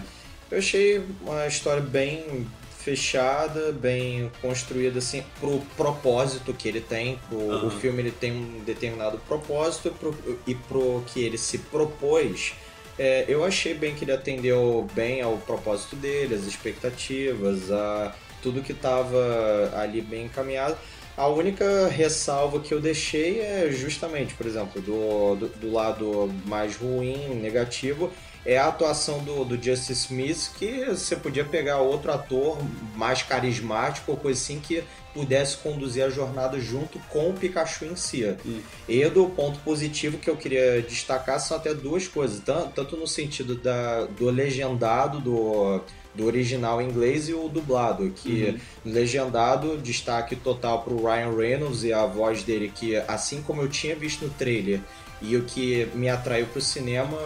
[0.50, 2.46] Eu achei uma história bem
[2.78, 7.18] fechada, bem construída assim pro propósito que ele tem.
[7.28, 7.70] Pro, O Aham.
[7.70, 10.16] filme ele tem um determinado propósito e pro,
[10.46, 12.54] e pro que ele se propôs.
[12.98, 18.62] É, eu achei bem que ele atendeu bem ao propósito dele, as expectativas, a tudo
[18.62, 20.76] que estava ali bem encaminhado.
[21.16, 26.76] A única ressalva que eu deixei é justamente, por exemplo, do, do, do lado mais
[26.76, 28.12] ruim, negativo,
[28.46, 32.56] é a atuação do, do Justice Smith, que você podia pegar outro ator
[32.94, 37.96] mais carismático ou coisa assim que pudesse conduzir a jornada junto com o Pikachu em
[37.96, 38.24] si.
[38.46, 38.60] Hum.
[38.88, 43.08] E do ponto positivo que eu queria destacar são até duas coisas, tan- tanto no
[43.08, 45.80] sentido da, do legendado do,
[46.18, 51.92] do original em inglês e o dublado, que legendado, destaque total pro Ryan Reynolds e
[51.92, 54.80] a voz dele, que assim como eu tinha visto no trailer
[55.22, 57.16] e o que me atraiu pro cinema,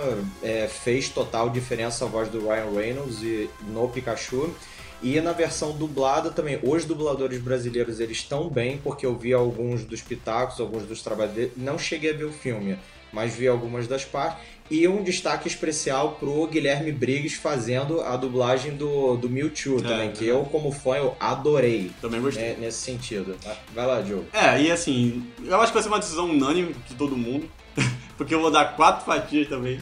[0.43, 4.55] é, fez total diferença a voz do Ryan Reynolds e, no Pikachu.
[5.03, 9.85] E na versão dublada também, os dubladores brasileiros eles estão bem, porque eu vi alguns
[9.85, 12.79] dos pitacos, alguns dos trabalhos dele, não cheguei a ver o filme.
[13.13, 14.43] mas vi algumas das partes.
[14.75, 20.13] E um destaque especial pro Guilherme Briggs fazendo a dublagem do, do Mewtwo É, também,
[20.13, 20.33] que é.
[20.33, 21.91] eu, como fã, eu adorei.
[22.01, 22.43] Também gostei.
[22.43, 23.37] né, nesse sentido.
[23.75, 24.23] Vai lá, Joe.
[24.33, 27.47] É, e assim, eu acho que vai ser uma decisão unânime de todo mundo,
[28.17, 29.79] porque eu vou dar quatro fatias também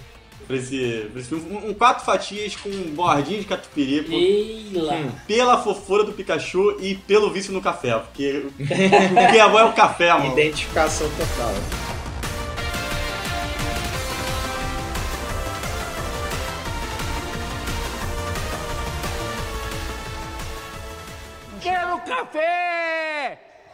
[0.49, 1.45] pra esse, pra esse filme.
[1.53, 4.95] Um, um quatro fatias com bordinha de catupiry, por- Eila.
[4.95, 5.11] Hum.
[5.29, 9.65] pela fofura do Pikachu e pelo vício no café, porque o que é bom é
[9.67, 10.33] o café, mano.
[10.33, 11.55] Identificação total.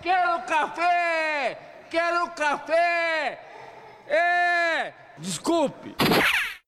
[0.06, 1.58] Quero café!
[1.90, 3.40] Quero café!
[4.06, 4.92] É!
[5.18, 5.96] Desculpe!